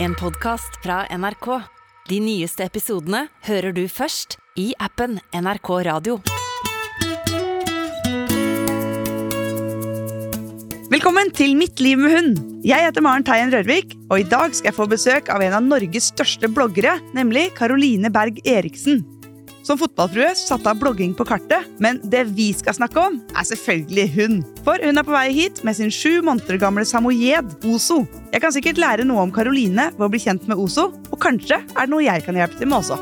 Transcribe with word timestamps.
En 0.00 0.14
podkast 0.14 0.76
fra 0.82 1.00
NRK. 1.10 1.46
De 2.06 2.20
nyeste 2.22 2.62
episodene 2.62 3.24
hører 3.48 3.74
du 3.74 3.80
først 3.90 4.36
i 4.54 4.68
appen 4.78 5.16
NRK 5.34 5.70
Radio. 5.88 6.20
Velkommen 10.94 11.34
til 11.34 11.58
Mitt 11.58 11.82
liv 11.82 11.98
med 11.98 12.14
hund. 12.14 12.38
Jeg 12.62 12.86
heter 12.86 13.02
Maren 13.02 13.26
Teien 13.26 13.50
Rørvik, 13.50 13.96
og 14.06 14.22
i 14.22 14.28
dag 14.30 14.54
skal 14.54 14.70
jeg 14.70 14.78
få 14.78 14.86
besøk 14.86 15.34
av 15.34 15.42
en 15.42 15.58
av 15.58 15.66
Norges 15.66 16.12
største 16.14 16.46
bloggere, 16.46 16.94
nemlig 17.18 17.48
Caroline 17.58 18.14
Berg 18.14 18.38
Eriksen. 18.46 19.02
Som 19.68 19.76
fotballfrue 19.76 20.30
satte 20.32 20.70
av 20.70 20.78
blogging 20.80 21.10
på 21.12 21.26
kartet, 21.28 21.66
men 21.76 21.98
det 22.08 22.22
vi 22.32 22.46
skal 22.56 22.72
snakke 22.72 23.02
om, 23.04 23.18
er 23.36 23.44
selvfølgelig 23.44 24.06
hun. 24.14 24.38
For 24.64 24.80
hun 24.80 24.96
er 24.96 25.04
på 25.04 25.12
vei 25.12 25.26
hit 25.36 25.60
med 25.66 25.76
sin 25.76 25.92
sju 25.92 26.22
måneder 26.24 26.56
gamle 26.62 26.86
samoyed, 26.88 27.50
Ozo. 27.68 27.98
Jeg 28.32 28.40
kan 28.40 28.54
sikkert 28.56 28.80
lære 28.80 29.04
noe 29.04 29.26
om 29.26 29.34
Karoline 29.34 29.90
ved 29.98 30.06
å 30.06 30.08
bli 30.08 30.22
kjent 30.24 30.48
med 30.48 30.56
Ozo, 30.56 30.86
og 31.12 31.20
kanskje 31.20 31.60
er 31.60 31.82
det 31.82 31.92
noe 31.92 32.06
jeg 32.06 32.24
kan 32.24 32.40
hjelpe 32.40 32.56
til 32.56 32.70
med 32.70 32.78
også. 32.80 32.96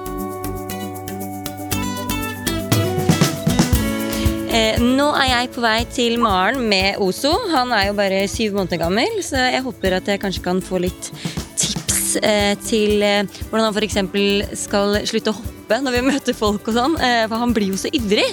Eh, 4.50 4.82
nå 4.82 5.06
er 5.22 5.30
jeg 5.36 5.54
på 5.54 5.62
vei 5.62 5.78
til 5.94 6.18
Maren 6.18 6.66
med 6.66 6.98
Ozo. 7.04 7.36
Han 7.54 7.70
er 7.78 7.92
jo 7.92 7.98
bare 8.00 8.24
syv 8.32 8.58
måneder 8.58 8.82
gammel, 8.82 9.20
så 9.22 9.52
jeg 9.52 9.62
håper 9.68 10.00
at 10.00 10.10
jeg 10.10 10.24
kanskje 10.24 10.42
kan 10.50 10.64
få 10.66 10.82
litt 10.82 11.12
tips 11.54 12.16
eh, 12.26 12.56
til 12.66 13.06
eh, 13.06 13.38
hvordan 13.52 13.68
han 13.68 13.76
f.eks. 13.78 14.66
skal 14.66 15.06
slutte 15.06 15.30
å 15.30 15.38
hoppe 15.38 15.55
når 15.68 15.96
vi 15.96 16.02
møter 16.06 16.36
folk 16.36 16.68
og 16.70 16.76
sånn, 16.76 16.96
eh, 17.02 17.24
for 17.26 17.42
han 17.42 17.54
blir 17.56 17.72
jo 17.72 17.80
så 17.80 17.90
ivrig. 17.94 18.28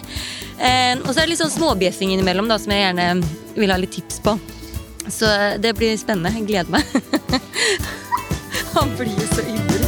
Eh, 0.59 0.93
og 1.01 1.09
så 1.09 1.19
er 1.19 1.25
det 1.25 1.33
litt 1.33 1.41
sånn 1.41 1.55
småbjeffing 1.55 2.13
innimellom 2.13 2.49
da, 2.51 2.59
som 2.61 2.73
jeg 2.73 2.85
gjerne 2.85 3.07
vil 3.57 3.73
ha 3.73 3.79
litt 3.81 3.95
tips 3.95 4.21
på. 4.23 4.37
Så 5.09 5.27
eh, 5.27 5.57
det 5.61 5.73
blir 5.77 5.97
spennende. 5.97 6.33
Jeg 6.37 6.47
gleder 6.47 6.69
meg. 6.73 6.85
han 8.77 8.93
blir 8.99 9.13
jo 9.17 9.29
så 9.33 9.45
ivrig. 9.47 9.81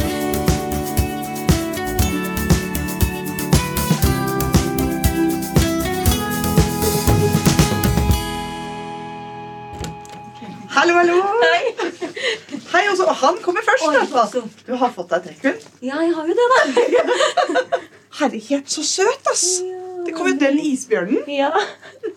Hallo, 10.76 10.92
hallo! 10.92 11.22
Hei. 11.40 11.85
Hei, 12.76 12.82
også, 12.92 13.06
han 13.22 13.38
kommer 13.40 13.64
først. 13.64 13.86
Oi. 13.88 14.00
Ozo. 14.20 14.42
Du 14.66 14.74
har 14.76 14.90
fått 14.92 15.12
deg 15.14 15.22
trekkhund. 15.30 15.62
Ja, 15.80 16.02
jeg 16.04 16.12
har 16.12 16.26
jo 16.28 16.34
det, 16.36 16.48
da. 16.52 17.62
Herlighet, 18.18 18.68
så 18.68 18.82
søt, 18.84 19.30
ass! 19.32 19.44
Det 20.04 20.12
kom 20.16 20.28
jo 20.28 20.34
den 20.40 20.58
isbjørnen. 20.60 21.22
Ja. 21.32 21.48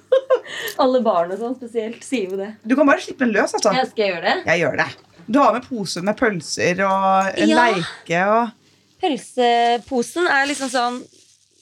Alle 0.83 0.99
barn 1.05 1.31
og 1.31 1.39
sånn 1.39 1.55
spesielt 1.55 2.03
sier 2.03 2.33
jo 2.33 2.39
det. 2.41 2.49
Du 2.67 2.75
kan 2.75 2.89
bare 2.89 2.99
slippe 3.03 3.23
den 3.23 3.31
løs, 3.37 3.55
altså. 3.55 3.71
Jeg 3.77 3.87
skal 3.93 4.11
gjøre 4.11 4.25
det. 4.25 4.35
Jeg 4.51 4.63
gjør 4.65 4.77
det. 4.81 4.87
Du 5.29 5.39
har 5.39 5.55
med 5.55 5.67
pose 5.69 6.03
med 6.03 6.17
pølser 6.19 6.83
og 6.89 7.39
en 7.39 7.51
Ja. 7.53 7.65
leike 7.69 8.21
og 8.33 8.55
Pølseposen 8.99 10.25
er 10.27 10.47
liksom 10.49 10.67
sånn 10.73 10.97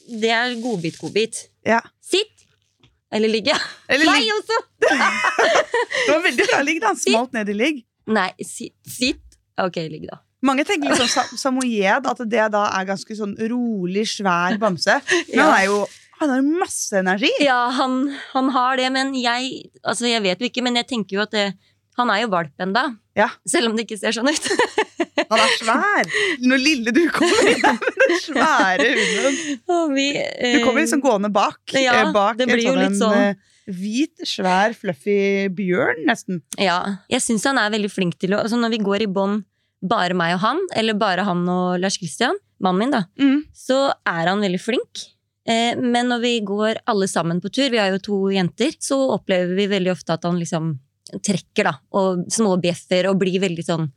Det 0.09 0.31
er 0.33 0.55
godbit-godbit. 0.63 1.43
Ja. 1.67 1.83
Sitt. 2.01 2.33
Eller 3.13 3.29
ligge. 3.29 3.53
Eller 3.91 4.09
Nei, 4.09 4.23
også! 4.33 4.57
Det 4.87 6.13
var 6.15 6.23
veldig 6.23 6.47
bra 6.49 6.61
ligg, 6.65 6.79
da. 6.81 6.95
Smalt 6.97 7.35
ned 7.35 7.51
i 7.51 7.55
ligg. 7.59 7.83
Nei, 8.07 8.31
sitt. 8.45 8.75
sitt. 8.87 9.23
Ok, 9.59 9.79
ligg, 9.91 10.07
da. 10.09 10.21
Mange 10.45 10.63
tenker 10.67 10.91
liksom 10.93 11.09
sam 11.09 11.37
samoyed, 11.39 12.05
at 12.07 12.19
det 12.29 12.43
da 12.53 12.67
er 12.77 12.85
ganske 12.87 13.15
sånn 13.17 13.33
rolig, 13.49 14.05
svær 14.11 14.59
bamse. 14.61 14.99
Men 15.31 15.41
han 15.43 15.55
er 15.55 15.65
jo 15.69 15.79
han 16.17 16.31
har 16.33 16.41
masse 16.41 16.97
energi. 16.97 17.29
Ja, 17.45 17.67
han, 17.77 17.97
han 18.33 18.47
har 18.49 18.77
det, 18.79 18.87
men 18.93 19.11
jeg 19.17 19.67
Altså, 19.83 20.07
jeg 20.09 20.23
vet 20.25 20.41
jo 20.41 20.49
ikke, 20.49 20.63
men 20.65 20.79
jeg 20.79 20.87
tenker 20.89 21.19
jo 21.19 21.25
at 21.27 21.33
det, 21.35 21.51
han 21.97 22.09
er 22.13 22.23
jo 22.23 22.31
valp 22.33 22.63
ennå. 22.63 22.83
Ja. 23.17 23.27
Selv 23.49 23.69
om 23.69 23.77
det 23.77 23.85
ikke 23.87 23.99
ser 24.01 24.13
sånn 24.15 24.29
ut. 24.29 24.49
Han 25.27 25.41
er 25.41 25.53
svær. 25.57 26.09
Når 26.45 26.59
lille 26.61 26.91
du 26.93 27.01
kommer 27.11 27.47
inn 27.49 27.63
med 27.63 27.85
den 28.03 28.19
svære 28.21 28.85
hunden. 28.93 29.39
Du 29.65 30.59
kommer 30.61 30.77
liksom 30.83 31.01
gående 31.03 31.31
bak. 31.33 31.57
Ja, 31.73 31.95
eh, 32.03 32.11
bak 32.15 32.37
det 32.39 32.45
blir 32.47 32.61
jo 32.63 32.75
sånn, 32.75 32.83
litt 32.85 32.99
sånn- 33.01 33.17
eh, 33.17 33.56
Hvit, 33.67 34.15
svær, 34.23 34.73
fluffy 34.77 35.49
bjørn, 35.51 36.05
nesten. 36.07 36.41
Ja. 36.61 36.77
Jeg 37.11 37.21
syns 37.25 37.43
han 37.49 37.59
er 37.59 37.73
veldig 37.73 37.91
flink 37.91 38.15
til 38.21 38.31
å 38.33 38.39
altså 38.43 38.55
Når 38.59 38.71
vi 38.77 38.79
går 38.85 39.03
i 39.03 39.11
bånd, 39.11 39.43
bare 39.83 40.15
meg 40.17 40.33
og 40.37 40.41
han, 40.41 40.61
eller 40.73 40.95
bare 40.97 41.25
han 41.27 41.43
og 41.51 41.77
Lars 41.83 41.99
Kristian, 42.01 42.37
mannen 42.63 42.79
min, 42.79 42.91
da, 42.95 43.03
Mm. 43.19 43.43
så 43.53 43.91
er 44.07 44.25
han 44.31 44.41
veldig 44.41 44.59
flink. 44.63 45.03
Eh, 45.45 45.75
men 45.77 46.07
når 46.09 46.19
vi 46.23 46.39
går 46.41 46.79
alle 46.87 47.07
sammen 47.07 47.39
på 47.43 47.51
tur, 47.53 47.69
vi 47.69 47.77
har 47.77 47.91
jo 47.91 47.99
to 47.99 48.17
jenter, 48.33 48.71
så 48.79 48.97
opplever 49.13 49.53
vi 49.55 49.67
veldig 49.67 49.91
ofte 49.93 50.13
at 50.13 50.23
han 50.23 50.39
liksom 50.39 50.79
trekker, 51.23 51.63
da, 51.63 51.75
og 51.93 52.25
småbjeffer 52.33 53.07
og 53.11 53.19
blir 53.19 53.39
veldig 53.39 53.63
sånn 53.63 53.91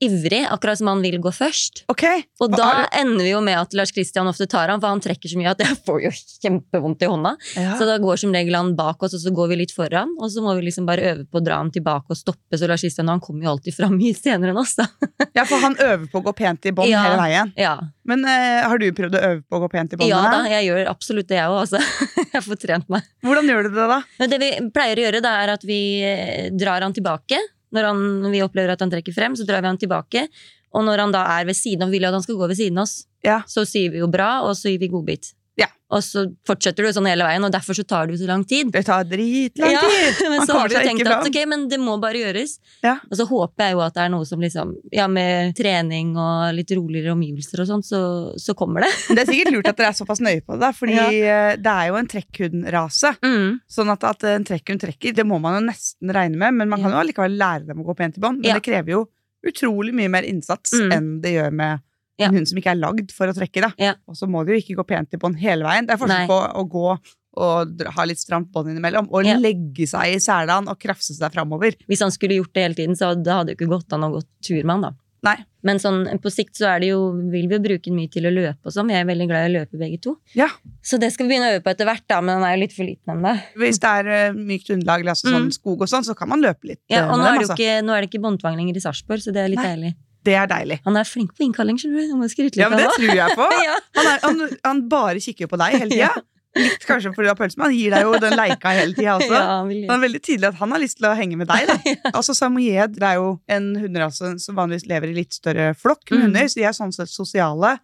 ivrig, 0.00 0.42
akkurat 0.48 0.78
som 0.80 0.88
han 0.88 1.02
vil 1.04 1.18
gå 1.20 1.28
først. 1.34 1.82
Okay. 1.92 2.22
Og 2.40 2.54
da 2.56 2.68
er 2.86 2.86
ender 3.02 3.24
vi 3.26 3.32
jo 3.34 3.40
med 3.44 3.58
at 3.60 3.74
Lars 3.76 3.92
Kristian 3.92 4.28
ofte 4.30 4.46
tar 4.48 4.70
han, 4.72 4.80
for 4.80 4.88
han 4.88 5.02
trekker 5.04 5.28
så 5.28 5.36
mye 5.40 5.50
at 5.52 5.60
jeg 5.60 5.76
får 5.86 5.98
jo 6.06 6.10
kjempevondt 6.44 7.04
i 7.04 7.10
hånda. 7.10 7.34
ja. 7.60 7.74
Så 7.76 7.84
da 7.88 7.98
går 8.00 8.16
som 8.22 8.32
regel 8.34 8.56
han 8.56 8.72
bak 8.78 9.02
oss, 9.06 9.14
og 9.18 9.20
så 9.24 9.32
går 9.36 9.50
vi 9.52 9.60
litt 9.62 9.74
foran. 9.76 10.14
Og 10.20 10.32
så 10.32 10.40
må 10.44 10.54
vi 10.56 10.64
liksom 10.70 10.86
bare 10.88 11.04
øve 11.12 11.26
på 11.28 11.40
å 11.40 11.44
dra 11.44 11.58
han 11.60 11.70
tilbake 11.74 12.10
og 12.14 12.18
stoppe. 12.18 12.56
Så 12.60 12.68
Lars 12.70 12.84
Kristian 12.86 13.12
han 13.12 13.20
kommer 13.20 13.44
jo 13.44 13.52
alltid 13.56 13.76
fram 13.76 13.94
mye 14.00 14.16
senere 14.16 14.54
enn 14.54 14.62
oss, 14.62 14.74
da. 14.80 14.88
ja, 15.38 15.44
for 15.44 15.60
han 15.62 15.76
øver 15.76 16.08
på 16.12 16.22
å 16.22 16.26
gå 16.30 16.36
pent 16.40 16.70
i 16.70 16.74
bånd 16.76 16.88
Ja. 16.92 17.04
hele 17.06 17.20
veien. 17.20 17.52
Ja, 17.60 17.76
Men 18.08 18.24
uh, 18.26 18.64
har 18.66 18.80
du 18.80 18.88
prøvd 18.96 19.14
å 19.20 19.22
øve 19.28 19.42
på 19.46 19.60
å 19.60 19.64
gå 19.66 19.70
pent 19.76 19.92
i 19.94 20.00
bånd? 20.00 20.10
ja 20.10 20.24
da, 20.32 20.40
jeg 20.50 20.66
gjør 20.70 20.88
absolutt 20.90 21.28
det, 21.30 21.38
jeg 21.42 21.52
òg, 21.52 21.60
altså. 21.66 21.84
Jeg 22.34 22.44
får 22.46 22.58
trent 22.62 22.86
meg. 22.92 23.06
Hvordan 23.26 23.48
gjør 23.50 23.66
du 23.66 23.72
det, 23.74 23.86
da? 23.90 24.26
Det 24.30 24.36
vi 24.38 24.48
pleier 24.72 25.00
å 25.00 25.02
gjøre, 25.08 25.20
da, 25.24 25.32
er 25.42 25.50
at 25.56 25.64
vi 25.66 25.78
eh, 26.06 26.44
drar 26.54 26.84
han 26.86 26.94
tilbake. 26.94 27.38
Når 27.72 27.86
han, 27.90 28.00
vi 28.32 28.42
opplever 28.42 28.72
at 28.74 28.80
han 28.82 28.90
trekker 28.90 29.14
frem, 29.14 29.36
så 29.38 29.46
drar 29.46 29.62
vi 29.62 29.70
han 29.70 29.78
tilbake. 29.78 30.26
Og 30.74 30.84
når 30.86 30.98
han 31.04 31.12
da 31.14 31.24
er 31.38 31.46
ved 31.48 31.54
siden 31.58 31.82
av, 31.86 31.90
vil 31.90 32.02
jeg 32.02 32.10
at 32.10 32.18
han 32.18 32.22
skal 32.26 32.38
gå 32.38 32.48
ved 32.50 32.58
siden 32.58 32.78
av 32.78 32.86
oss, 32.88 33.06
Ja. 33.26 33.42
så 33.46 33.66
sier 33.66 33.90
vi 33.90 33.98
jo 33.98 34.08
bra, 34.08 34.40
og 34.46 34.54
så 34.56 34.70
gir 34.70 34.78
vi 34.80 34.88
godbit. 34.88 35.32
Ja. 35.60 35.66
Og 35.90 36.04
så 36.06 36.22
fortsetter 36.46 36.86
du 36.86 36.92
sånn 36.94 37.08
hele 37.10 37.24
veien, 37.26 37.42
og 37.42 37.50
derfor 37.50 37.74
så 37.74 37.82
tar 37.82 38.06
det 38.06 38.14
jo 38.14 38.20
så 38.22 38.28
lang 38.28 38.44
tid. 38.46 38.68
Det 38.70 38.84
tar 38.86 39.02
dritlang 39.10 39.72
Ja, 39.74 39.80
tid! 39.82 40.20
men 40.30 40.44
så 40.46 40.54
har 40.54 40.70
du 40.70 40.76
tenkt 40.78 41.08
at 41.10 41.26
ok, 41.26 41.38
men 41.50 41.64
det 41.68 41.80
må 41.82 41.96
bare 42.00 42.20
gjøres. 42.20 42.52
Ja. 42.86 42.92
Og 43.10 43.16
så 43.18 43.26
håper 43.26 43.64
jeg 43.66 43.74
jo 43.74 43.80
at 43.82 43.96
det 43.98 44.04
er 44.04 44.12
noe 44.14 44.28
som 44.28 44.38
liksom 44.40 44.76
Ja, 44.94 45.08
med 45.10 45.56
trening 45.58 46.12
og 46.14 46.54
litt 46.54 46.70
roligere 46.78 47.16
omgivelser 47.16 47.64
og 47.64 47.70
sånn, 47.72 47.82
så, 47.82 48.00
så 48.38 48.54
kommer 48.54 48.86
det. 48.86 48.92
Det 49.10 49.24
er 49.24 49.32
sikkert 49.32 49.52
lurt 49.56 49.70
at 49.72 49.82
dere 49.82 49.90
er 49.90 49.98
såpass 49.98 50.22
nøye 50.22 50.44
på 50.46 50.54
det, 50.54 50.60
da, 50.62 50.70
fordi 50.78 50.94
Ja. 50.94 51.08
eh, 51.10 51.56
det 51.58 51.74
er 51.74 51.90
jo 51.90 51.98
en 51.98 52.10
trekkhundrase. 52.14 53.14
Mm. 53.26 53.58
Sånn 53.68 53.90
at, 53.98 54.06
at 54.14 54.28
en 54.30 54.46
trekkhund 54.46 54.80
trekker, 54.86 55.14
det 55.18 55.26
må 55.26 55.40
man 55.42 55.58
jo 55.58 55.66
nesten 55.72 56.14
regne 56.14 56.38
med, 56.38 56.54
men 56.62 56.70
man 56.70 56.86
kan 56.86 56.94
jo 56.94 57.02
allikevel 57.02 57.34
lære 57.40 57.66
dem 57.72 57.82
å 57.82 57.90
gå 57.90 57.98
pent 57.98 58.16
i 58.16 58.22
bånd. 58.22 58.40
Men 58.46 58.60
det 58.60 58.64
krever 58.70 58.94
jo 58.94 59.08
utrolig 59.46 59.94
mye 59.96 60.10
mer 60.12 60.22
innsats 60.28 60.74
Mm. 60.76 60.90
enn 60.94 61.06
det 61.24 61.30
gjør 61.34 61.52
med. 61.56 61.80
En 62.28 62.34
hund 62.34 62.48
som 62.48 62.58
ikke 62.58 62.70
er 62.74 62.80
lagd 62.80 63.12
for 63.12 63.26
å 63.30 63.34
trekke. 63.36 63.60
Da. 63.78 63.94
Og 64.08 64.14
så 64.16 64.28
må 64.28 64.44
det 64.46 64.54
jo 64.56 64.60
ikke 64.64 64.78
gå 64.82 64.86
pent 64.86 65.14
i 65.14 65.16
bånd 65.16 65.38
hele 65.38 65.64
veien. 65.64 65.86
Det 65.86 65.94
er 65.94 66.02
forskjell 66.02 66.26
på 66.28 66.40
å 66.60 66.68
gå 66.68 66.98
og 67.40 67.82
ha 67.94 68.04
litt 68.04 68.18
stramt 68.18 68.50
bånd 68.52 68.68
innimellom, 68.72 69.06
og 69.14 69.24
Ja. 69.24 69.36
legge 69.38 69.86
seg 69.86 70.16
i 70.16 70.18
selan 70.18 70.66
og 70.68 70.78
krafse 70.80 71.14
seg 71.14 71.30
framover. 71.32 71.76
Hvis 71.88 72.00
han 72.02 72.10
skulle 72.10 72.34
gjort 72.42 72.52
det 72.52 72.62
hele 72.62 72.74
tiden, 72.74 72.96
så 72.98 73.14
det 73.14 73.30
hadde 73.32 73.54
jo 73.54 73.56
ikke 73.56 73.70
gått 73.70 73.92
an 73.92 74.02
å 74.02 74.10
gå 74.16 74.22
tur 74.42 74.64
med 74.64 74.70
han, 74.70 74.80
da. 74.82 74.90
Nei. 75.22 75.36
Men 75.62 75.76
sånn, 75.76 76.06
på 76.18 76.30
sikt 76.32 76.56
så 76.56 76.64
er 76.74 76.80
det 76.80 76.88
jo, 76.88 77.12
vil 77.30 77.46
vi 77.46 77.54
jo 77.54 77.60
bruke 77.60 77.84
den 77.84 77.94
mye 77.94 78.10
til 78.10 78.24
å 78.24 78.32
løpe 78.32 78.64
og 78.64 78.72
sånn. 78.72 78.88
Vi 78.88 78.94
er 78.96 79.04
veldig 79.04 79.28
glad 79.28 79.44
i 79.44 79.50
å 79.52 79.60
løpe 79.60 79.76
begge 79.78 80.00
to. 80.00 80.16
Ja. 80.34 80.48
Så 80.82 80.98
det 80.98 81.12
skal 81.12 81.28
vi 81.28 81.34
begynne 81.36 81.50
å 81.52 81.54
øve 81.60 81.62
på 81.62 81.70
etter 81.74 81.84
hvert, 81.84 82.06
da, 82.08 82.22
men 82.22 82.40
han 82.40 82.44
er 82.48 82.56
jo 82.56 82.62
litt 82.62 82.72
for 82.72 82.84
liten 82.88 83.12
ennå. 83.14 83.34
Hvis 83.54 83.78
det 83.78 83.90
er 84.00 84.08
eh, 84.08 84.32
mykt 84.32 84.70
underlag, 84.72 85.04
altså 85.06 85.28
sånn 85.28 85.50
Mm. 85.50 85.52
skog 85.52 85.82
og 85.82 85.88
sånn, 85.88 86.04
så 86.08 86.16
kan 86.16 86.28
man 86.28 86.40
løpe 86.40 86.64
litt 86.64 86.80
Ja, 86.88 87.04
eh, 87.04 87.12
og 87.12 87.18
nå 87.20 87.26
er, 87.26 87.32
dem. 87.32 87.38
det 87.38 87.46
jo 87.46 87.52
Altså. 87.52 87.58
ikke, 87.60 87.84
nå 87.84 87.92
er 87.92 88.00
det 88.00 88.10
ikke 88.10 88.22
båndtvang 88.24 88.56
lenger 88.56 88.76
i 88.76 88.80
Sarpsborg, 88.80 89.20
så 89.20 89.30
det 89.32 89.44
er 89.44 89.48
litt 89.48 89.60
Nei. 89.62 89.76
deilig. 89.76 89.94
Det 90.24 90.34
er 90.36 90.46
deilig. 90.50 90.80
Han 90.84 90.96
er 91.00 91.04
flink 91.08 91.32
på 91.36 91.46
innkalling, 91.46 91.78
skjønner 91.80 92.02
du. 92.04 92.58
Ja, 92.60 92.68
men 92.68 92.78
det 92.82 92.90
tror 92.96 93.14
jeg 93.16 93.36
på. 93.38 93.46
Han, 94.00 94.06
er, 94.06 94.18
han, 94.26 94.58
han 94.64 94.82
bare 94.90 95.20
kikker 95.22 95.48
på 95.48 95.56
deg 95.60 95.78
hele 95.80 95.90
tida. 95.94 96.10
Litt 96.58 96.82
kanskje 96.82 97.12
fordi 97.14 97.28
du 97.28 97.30
har 97.30 97.36
pølse, 97.38 97.54
men 97.60 97.68
han 97.68 97.74
gir 97.78 97.92
deg 97.94 98.02
jo 98.08 98.14
den 98.18 98.32
leika 98.34 98.72
hele 98.74 98.90
tida 98.96 99.12
også. 99.20 99.28
Ja, 99.38 99.42
han 99.60 99.68
Det 99.70 99.86
er 99.94 100.00
veldig 100.02 100.20
tydelig 100.26 100.48
at 100.48 100.56
han 100.58 100.72
har 100.74 100.80
lyst 100.82 100.96
til 100.98 101.06
å 101.06 101.12
henge 101.14 101.36
med 101.38 101.46
deg. 101.46 101.68
Da. 101.70 102.10
Altså 102.10 102.34
Samoyed 102.34 102.96
er 103.06 103.20
jo 103.20 103.28
en 103.54 103.68
hunderase 103.78 104.32
som 104.42 104.58
vanligvis 104.58 104.88
lever 104.90 105.12
i 105.12 105.14
litt 105.20 105.36
større 105.38 105.68
flokk 105.78 106.02
med 106.10 106.18
Mm. 106.18 106.24
hunder, 106.26 106.48
så 106.50 106.58
de 106.58 106.64
er 106.66 106.74
sånn 106.74 106.90
sett 106.96 107.12
sosiale. 107.12 107.76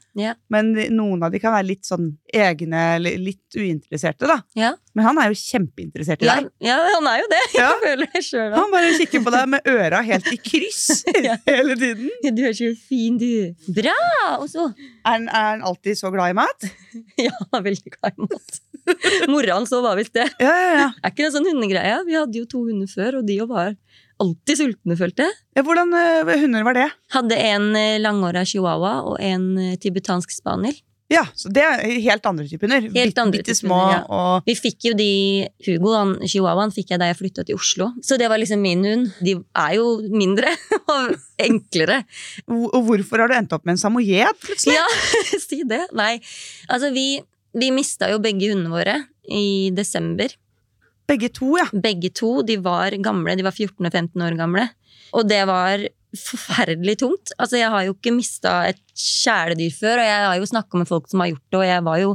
Men 0.50 0.72
noen 0.98 1.22
av 1.22 1.30
de 1.30 1.38
kan 1.44 1.54
være 1.54 1.68
litt 1.70 1.86
sånn 1.86 2.10
egne, 2.34 2.82
litt 3.22 3.54
uinteresserte, 3.54 4.26
da. 4.34 4.40
Ja. 4.58 4.72
Men 4.96 5.04
han 5.04 5.18
er 5.20 5.28
jo 5.28 5.36
kjempeinteressert 5.36 6.22
i 6.24 6.28
deg. 6.28 6.46
ja, 6.64 6.76
han 6.94 7.06
er 7.10 7.18
jo 7.20 7.26
det. 7.28 7.40
Ja. 7.54 7.66
Jeg 7.74 7.80
føler 7.84 8.12
det 8.14 8.22
sjøl. 8.24 8.54
Han 8.56 8.70
bare 8.72 8.92
kikker 8.96 9.24
på 9.26 9.32
deg 9.34 9.50
med 9.52 9.68
øra 9.68 10.00
helt 10.06 10.30
i 10.32 10.38
kryss 10.40 11.02
Ja. 11.26 11.34
hele 11.46 11.76
tiden. 11.76 12.08
Du 12.32 12.40
er 12.48 12.54
så 12.56 12.70
fin, 12.88 13.18
du. 13.20 13.28
Bra! 13.76 13.96
Og 14.38 14.48
så 14.52 14.70
Er 14.72 15.10
han, 15.10 15.28
er 15.28 15.50
han 15.52 15.66
alltid 15.68 16.00
så 16.00 16.08
glad 16.14 16.32
i 16.32 16.38
mat? 16.40 16.68
Ja, 17.26 17.32
han 17.36 17.60
er 17.60 17.66
veldig 17.68 17.92
glad 17.98 18.16
i 18.16 18.26
mat. 18.30 18.62
Mora 19.28 19.58
hans 19.58 19.72
òg 19.74 19.82
var 19.84 19.98
visst 19.98 20.14
det. 20.16 20.26
Ja, 20.40 20.50
ja, 20.62 20.72
ja. 20.80 20.88
Er 21.02 21.12
ikke 21.12 21.24
det 21.24 21.28
en 21.30 21.36
sånn 21.40 21.48
hundegreie? 21.50 21.96
Vi 22.06 22.16
hadde 22.16 22.38
jo 22.40 22.46
to 22.48 22.64
hunder 22.68 22.88
før, 22.88 23.18
og 23.20 23.26
de 23.28 23.36
òg 23.42 23.50
var 23.52 23.72
alltid 24.22 24.60
sultne, 24.62 24.96
følte 24.96 25.26
jeg. 25.26 25.34
ja 25.58 25.64
hvordan 25.66 25.90
uh, 25.92 26.30
hunder 26.40 26.64
var 26.64 26.76
det? 26.78 26.86
Hadde 27.12 27.36
en 27.50 27.66
eh, 27.76 27.98
langhåra 28.00 28.46
chihuahua 28.48 28.94
og 29.10 29.18
en 29.20 29.50
eh, 29.60 29.74
tibetansk 29.82 30.32
spaniel. 30.32 30.78
Ja, 31.12 31.22
så 31.38 31.50
det 31.54 31.62
er 31.62 31.84
helt 32.02 32.24
andre 32.26 32.48
typer 32.50 32.66
hunder. 32.66 32.88
Helt 32.96 33.18
andre 33.22 33.38
bitte 33.38 33.54
små 33.54 33.78
ja. 33.92 33.98
og 34.10 34.48
Vi 34.48 34.56
fikk 34.58 34.88
jo 34.88 34.94
de 34.98 35.10
Hugo, 35.62 35.92
han, 35.94 36.14
chihuahuaen, 36.26 36.74
fikk 36.74 36.90
jeg 36.92 37.02
da 37.02 37.10
jeg 37.12 37.18
flytta 37.20 37.44
til 37.46 37.60
Oslo. 37.60 37.92
Så 38.02 38.18
det 38.18 38.26
var 38.32 38.42
liksom 38.42 38.64
min 38.64 38.82
hund. 38.86 39.12
De 39.22 39.36
er 39.38 39.76
jo 39.78 39.86
mindre 40.10 40.50
og 40.96 41.14
enklere. 41.46 42.00
Og 42.50 42.80
hvorfor 42.88 43.22
har 43.22 43.30
du 43.30 43.36
endt 43.38 43.54
opp 43.54 43.62
med 43.68 43.76
en 43.76 43.84
samoyed 43.84 44.42
plutselig? 44.42 44.74
Ja, 44.80 44.86
si 45.46 45.60
det. 45.68 45.84
Nei. 45.94 46.16
Altså, 46.66 46.90
vi, 46.96 47.20
vi 47.54 47.70
mista 47.74 48.10
jo 48.10 48.18
begge 48.22 48.50
hundene 48.50 48.74
våre 48.74 48.98
i 49.30 49.70
desember. 49.76 50.34
Begge 51.06 51.30
to, 51.30 51.52
ja. 51.60 51.68
Begge 51.70 52.10
to. 52.10 52.40
De 52.46 52.58
var 52.58 52.98
gamle. 52.98 53.38
De 53.38 53.46
var 53.46 53.54
14 53.54 53.78
og 53.78 53.92
15 53.92 54.26
år 54.26 54.38
gamle. 54.42 54.66
Og 55.14 55.28
det 55.30 55.44
var 55.46 55.86
forferdelig 56.14 56.98
tungt. 57.02 57.32
Altså, 57.36 57.58
jeg 57.60 57.70
har 57.72 57.86
jo 57.86 57.94
ikke 57.96 58.14
mista 58.14 58.58
et 58.70 58.82
kjæledyr 58.94 59.72
før, 59.74 60.02
og 60.02 60.06
jeg 60.08 60.26
har 60.26 60.36
jo 60.40 60.50
snakka 60.52 60.80
med 60.80 60.90
folk 60.90 61.08
som 61.10 61.22
har 61.22 61.32
gjort 61.32 61.48
det, 61.48 61.58
og 61.58 61.66
jeg 61.66 61.86
var 61.88 62.02
jo 62.02 62.12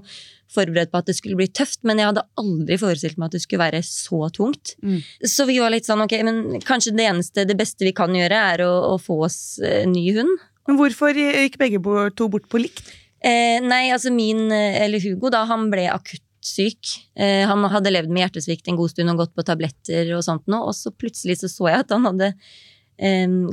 forberedt 0.52 0.92
på 0.92 1.00
at 1.00 1.08
det 1.08 1.16
skulle 1.16 1.40
bli 1.40 1.48
tøft, 1.48 1.80
men 1.88 2.00
jeg 2.02 2.10
hadde 2.10 2.26
aldri 2.40 2.78
forestilt 2.80 3.20
meg 3.20 3.30
at 3.30 3.38
det 3.38 3.44
skulle 3.46 3.64
være 3.64 3.84
så 3.88 4.28
tungt. 4.36 4.74
Mm. 4.84 4.98
Så 5.34 5.48
vi 5.48 5.60
var 5.64 5.72
litt 5.72 5.88
sånn, 5.88 6.04
ok, 6.04 6.16
men 6.28 6.42
kanskje 6.68 6.96
det 6.98 7.08
eneste, 7.08 7.46
det 7.48 7.58
beste 7.60 7.88
vi 7.88 7.96
kan 7.96 8.12
gjøre, 8.16 8.42
er 8.56 8.66
å, 8.66 8.72
å 8.94 8.98
få 9.02 9.22
oss 9.28 9.40
eh, 9.64 9.86
ny 9.88 10.10
hund. 10.18 10.34
Men 10.68 10.80
hvorfor 10.80 11.16
gikk 11.18 11.56
begge 11.62 11.80
to 12.18 12.28
bort 12.32 12.50
på 12.52 12.62
likt? 12.62 12.92
Eh, 13.22 13.62
nei, 13.64 13.86
altså 13.94 14.12
min, 14.14 14.50
eh, 14.52 14.82
eller 14.84 15.02
Hugo 15.04 15.32
da, 15.34 15.46
han 15.50 15.70
ble 15.72 15.88
akutt 15.94 16.26
syk. 16.42 16.96
Eh, 17.16 17.46
han 17.48 17.64
hadde 17.70 17.94
levd 17.94 18.12
med 18.12 18.26
hjertesvikt 18.26 18.68
en 18.68 18.80
god 18.80 18.94
stund 18.94 19.14
og 19.14 19.24
gått 19.24 19.36
på 19.38 19.46
tabletter 19.46 20.10
og 20.18 20.26
sånt 20.26 20.48
nå, 20.50 20.58
og 20.68 20.76
så 20.76 20.92
plutselig 20.94 21.40
så, 21.42 21.52
så 21.52 21.70
jeg 21.70 21.86
at 21.86 21.94
han 21.94 22.08
hadde 22.10 22.32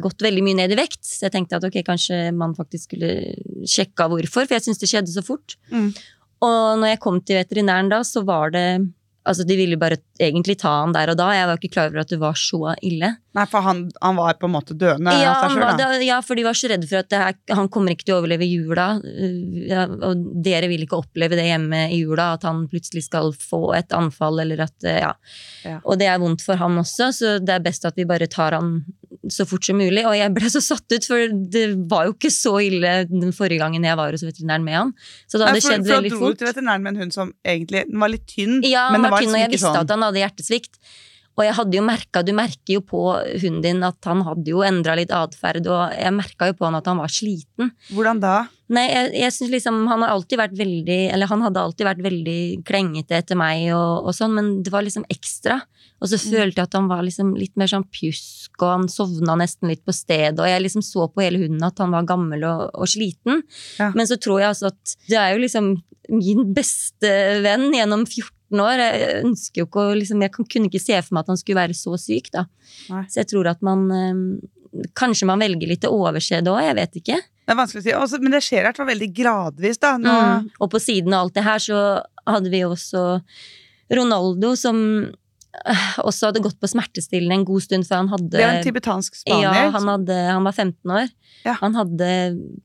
gått 0.05 0.23
veldig 0.25 0.45
mye 0.45 0.59
ned 0.61 0.75
i 0.75 0.79
vekt. 0.79 1.01
Så 1.07 1.27
jeg 1.27 1.35
tenkte 1.35 1.57
at 1.57 1.65
ok, 1.65 1.81
kanskje 1.87 2.29
man 2.37 2.55
faktisk 2.57 2.91
skulle 2.91 3.13
sjekke 3.69 4.05
av 4.05 4.13
hvorfor, 4.13 4.45
for 4.45 4.57
jeg 4.57 4.67
syntes 4.67 4.83
det 4.83 4.91
skjedde 4.91 5.15
så 5.15 5.25
fort. 5.25 5.57
Mm. 5.73 5.91
Og 6.45 6.61
når 6.83 6.93
jeg 6.93 7.03
kom 7.03 7.19
til 7.25 7.41
veterinæren 7.41 7.91
da, 7.93 8.05
så 8.07 8.25
var 8.27 8.55
det 8.55 8.69
Altså, 9.29 9.45
de 9.45 9.59
ville 9.59 9.77
bare 9.77 9.99
egentlig 10.25 10.55
ta 10.63 10.71
han 10.79 10.95
der 10.95 11.11
og 11.13 11.19
da. 11.21 11.27
Jeg 11.37 11.49
var 11.51 11.59
ikke 11.59 11.75
klar 11.75 11.91
over 11.91 12.01
at 12.01 12.09
det 12.09 12.17
var 12.23 12.39
så 12.39 12.73
ille. 12.81 13.11
Nei, 13.39 13.47
for 13.51 13.65
han, 13.65 13.85
han 14.03 14.19
var 14.19 14.37
på 14.41 14.49
en 14.49 14.55
måte 14.57 14.75
døende 14.79 15.15
Ja, 15.15 15.33
av 15.37 15.47
seg 15.47 15.63
sjøl, 15.63 16.05
ja, 16.09 16.19
for 16.27 16.39
de 16.39 16.45
var 16.47 16.59
så 16.59 16.71
redde 16.73 16.89
for 16.91 17.01
at 17.01 17.11
det 17.13 17.23
her, 17.23 17.37
han 17.55 17.71
kommer 17.73 17.95
ikke 17.95 18.09
til 18.09 18.17
å 18.17 18.21
overleve 18.23 18.49
jula. 18.49 18.89
uh, 18.99 19.65
Ja, 19.69 19.87
og 19.87 20.27
dere 20.45 20.71
vil 20.71 20.85
ikke 20.87 20.99
oppleve 21.01 21.39
det 21.39 21.47
hjemme 21.49 21.85
i 21.95 22.01
jula, 22.03 22.33
at 22.39 22.47
han 22.49 22.67
plutselig 22.71 23.07
skal 23.07 23.33
få 23.37 23.63
et 23.79 23.95
anfall. 23.97 24.41
Eller 24.45 24.65
at, 24.67 24.77
uh, 24.85 24.95
ja. 25.07 25.13
Ja. 25.65 25.79
Og 25.85 25.99
det 26.01 26.11
er 26.11 26.21
vondt 26.23 26.45
for 26.45 26.61
han 26.61 26.79
også, 26.83 27.13
så 27.15 27.35
det 27.43 27.57
er 27.57 27.65
best 27.65 27.87
at 27.89 27.97
vi 27.99 28.07
bare 28.09 28.29
tar 28.31 28.57
han 28.59 28.81
så 29.33 29.45
fort 29.49 29.65
som 29.67 29.79
mulig. 29.81 30.05
Og 30.09 30.15
jeg 30.17 30.33
ble 30.37 30.51
så 30.53 30.61
satt 30.65 30.87
ut, 30.93 31.05
for 31.09 31.35
det 31.53 31.65
var 31.91 32.09
jo 32.09 32.15
ikke 32.17 32.31
så 32.33 32.55
ille 32.65 32.95
den 33.11 33.35
forrige 33.37 33.63
gangen 33.63 33.85
jeg 33.87 33.99
var 33.99 34.15
hos 34.15 34.25
veterinæren 34.27 34.65
med 34.67 34.79
han. 34.79 34.95
Så 35.29 35.41
det 35.41 35.49
hadde 35.49 35.61
for, 35.63 35.73
skjedd 35.73 35.85
for 35.87 35.95
veldig 35.99 36.13
dro 36.15 36.19
du 36.19 36.25
fort. 36.27 36.39
til 36.41 36.51
veterinæren 36.51 36.85
med 36.87 36.95
en 36.95 37.03
hund 37.05 37.15
som 37.17 37.35
egentlig 37.47 37.85
den 37.91 38.01
var 38.03 38.13
litt 38.13 38.27
tynn, 38.31 38.59
Ja, 38.67 38.89
men 38.93 39.03
det 39.03 39.09
han 39.09 39.11
var 39.11 39.17
var 39.17 39.25
tynn, 39.25 39.29
liksom 39.29 39.39
og 39.39 39.45
jeg 39.45 39.55
visste 39.57 39.73
sånn 39.75 39.85
at 39.85 39.95
han 39.95 40.07
hadde 40.09 40.23
hjertesvikt. 40.25 40.81
Og 41.39 41.45
jeg 41.47 41.55
hadde 41.55 41.79
jo 41.79 41.85
merket, 41.87 42.27
du 42.27 42.33
merker 42.35 42.73
jo 42.75 42.81
på 42.83 43.01
hunden 43.39 43.63
din 43.63 43.83
at 43.87 44.03
han 44.11 44.25
hadde 44.27 44.51
jo 44.51 44.65
endra 44.67 44.97
litt 44.99 45.13
atferd, 45.15 45.69
og 45.71 45.95
jeg 45.95 46.15
merka 46.17 46.49
jo 46.51 46.57
på 46.59 46.67
han 46.67 46.75
at 46.81 46.89
han 46.91 46.99
var 46.99 47.13
sliten. 47.15 47.71
Hvordan 47.95 48.19
da? 48.25 48.37
Nei, 48.75 48.85
jeg, 48.91 49.13
jeg 49.23 49.33
synes 49.33 49.53
liksom 49.55 49.77
Han 49.89 50.03
har 50.05 50.11
alltid 50.13 50.37
vært 50.37 50.53
veldig 50.59 50.97
Eller 51.15 51.31
han 51.31 51.41
hadde 51.41 51.57
alltid 51.63 51.87
vært 51.89 52.03
veldig 52.05 52.41
klengete 52.69 53.17
etter 53.17 53.39
meg 53.41 53.63
og, 53.73 54.05
og 54.11 54.13
sånn, 54.13 54.35
men 54.37 54.51
det 54.61 54.69
var 54.75 54.85
liksom 54.85 55.07
ekstra. 55.09 55.63
Og 56.03 56.11
så 56.11 56.19
Mm. 56.19 56.27
følte 56.35 56.61
jeg 56.61 56.67
at 56.69 56.77
han 56.77 56.89
var 56.91 57.01
liksom 57.07 57.31
litt 57.39 57.55
mer 57.59 57.71
sånn 57.71 57.87
pjusk, 57.91 58.53
og 58.61 58.69
han 58.69 58.85
sovna 58.93 59.35
nesten 59.41 59.71
litt 59.73 59.81
på 59.89 59.95
stedet. 59.97 60.37
Og 60.39 60.47
jeg 60.47 60.63
liksom 60.67 60.85
så 60.85 61.09
på 61.11 61.23
hele 61.25 61.41
hunden 61.41 61.65
at 61.65 61.81
han 61.81 61.91
var 61.95 62.05
gammel 62.07 62.45
og, 62.47 62.69
og 62.75 62.87
sliten. 62.93 63.41
Ja. 63.81 63.89
Men 63.97 64.07
så 64.11 64.19
tror 64.21 64.43
jeg 64.43 64.53
altså 64.53 64.71
at 64.75 64.97
det 65.09 65.17
er 65.19 65.33
jo 65.33 65.41
liksom 65.43 65.73
min 66.13 66.53
beste 66.57 67.11
venn 67.45 67.71
gjennom 67.75 68.05
14 68.07 68.29
år. 68.57 68.81
Jeg 68.81 69.25
ønsker 69.27 69.61
jo 69.61 69.67
ikke 69.69 69.83
å 69.85 69.97
liksom 69.99 70.23
Jeg 70.25 70.33
kunne 70.33 70.71
ikke 70.71 70.81
se 70.81 70.97
for 71.05 71.15
meg 71.15 71.27
at 71.27 71.29
han 71.35 71.37
skulle 71.37 71.61
være 71.61 71.77
så 71.77 71.93
syk, 72.01 72.31
da. 72.33 72.47
Nei. 72.89 73.03
Så 73.13 73.21
jeg 73.21 73.29
tror 73.29 73.51
at 73.53 73.61
man 73.61 73.91
eh, 73.93 74.23
Kanskje 74.97 75.27
man 75.29 75.41
velger 75.41 75.69
litt 75.69 75.85
å 75.85 75.93
overse 75.97 76.41
det 76.45 76.51
òg, 76.53 76.61
jeg 76.65 76.77
vet 76.77 76.97
ikke. 77.01 77.17
Det 77.49 77.53
er 77.55 77.57
vanskelig 77.57 77.81
å 77.81 77.85
si. 77.87 77.93
Også, 77.97 78.19
men 78.21 78.33
det 78.33 78.43
skjer 78.45 78.61
i 78.61 78.67
hvert 78.67 78.77
fall 78.77 78.89
veldig 78.91 79.09
gradvis, 79.17 79.79
da. 79.81 79.95
Nå, 80.01 80.13
Mm. 80.13 80.51
Og 80.61 80.71
på 80.71 80.81
siden 80.81 81.15
av 81.17 81.25
alt 81.25 81.35
det 81.35 81.45
her 81.47 81.59
så 81.59 81.79
hadde 82.29 82.51
vi 82.53 82.61
også 82.65 83.21
Ronaldo 83.97 84.53
som 84.61 84.77
også 86.09 86.29
hadde 86.29 86.43
gått 86.45 86.59
på 86.61 86.69
smertestillende 86.71 87.39
en 87.41 87.45
god 87.49 87.65
stund 87.65 87.87
før 87.89 88.03
han 88.03 88.11
hadde 88.13 88.31
Det 88.37 88.45
er 88.45 88.59
en 88.59 88.67
tibetansk 88.67 89.17
spanier. 89.21 89.49
Ja, 89.57 89.71
han, 89.75 89.89
hadde, 89.91 90.17
han 90.29 90.45
var 90.47 90.53
15 90.57 90.93
år. 90.95 91.09
Ja. 91.47 91.55
Han 91.63 91.77
hadde 91.79 92.09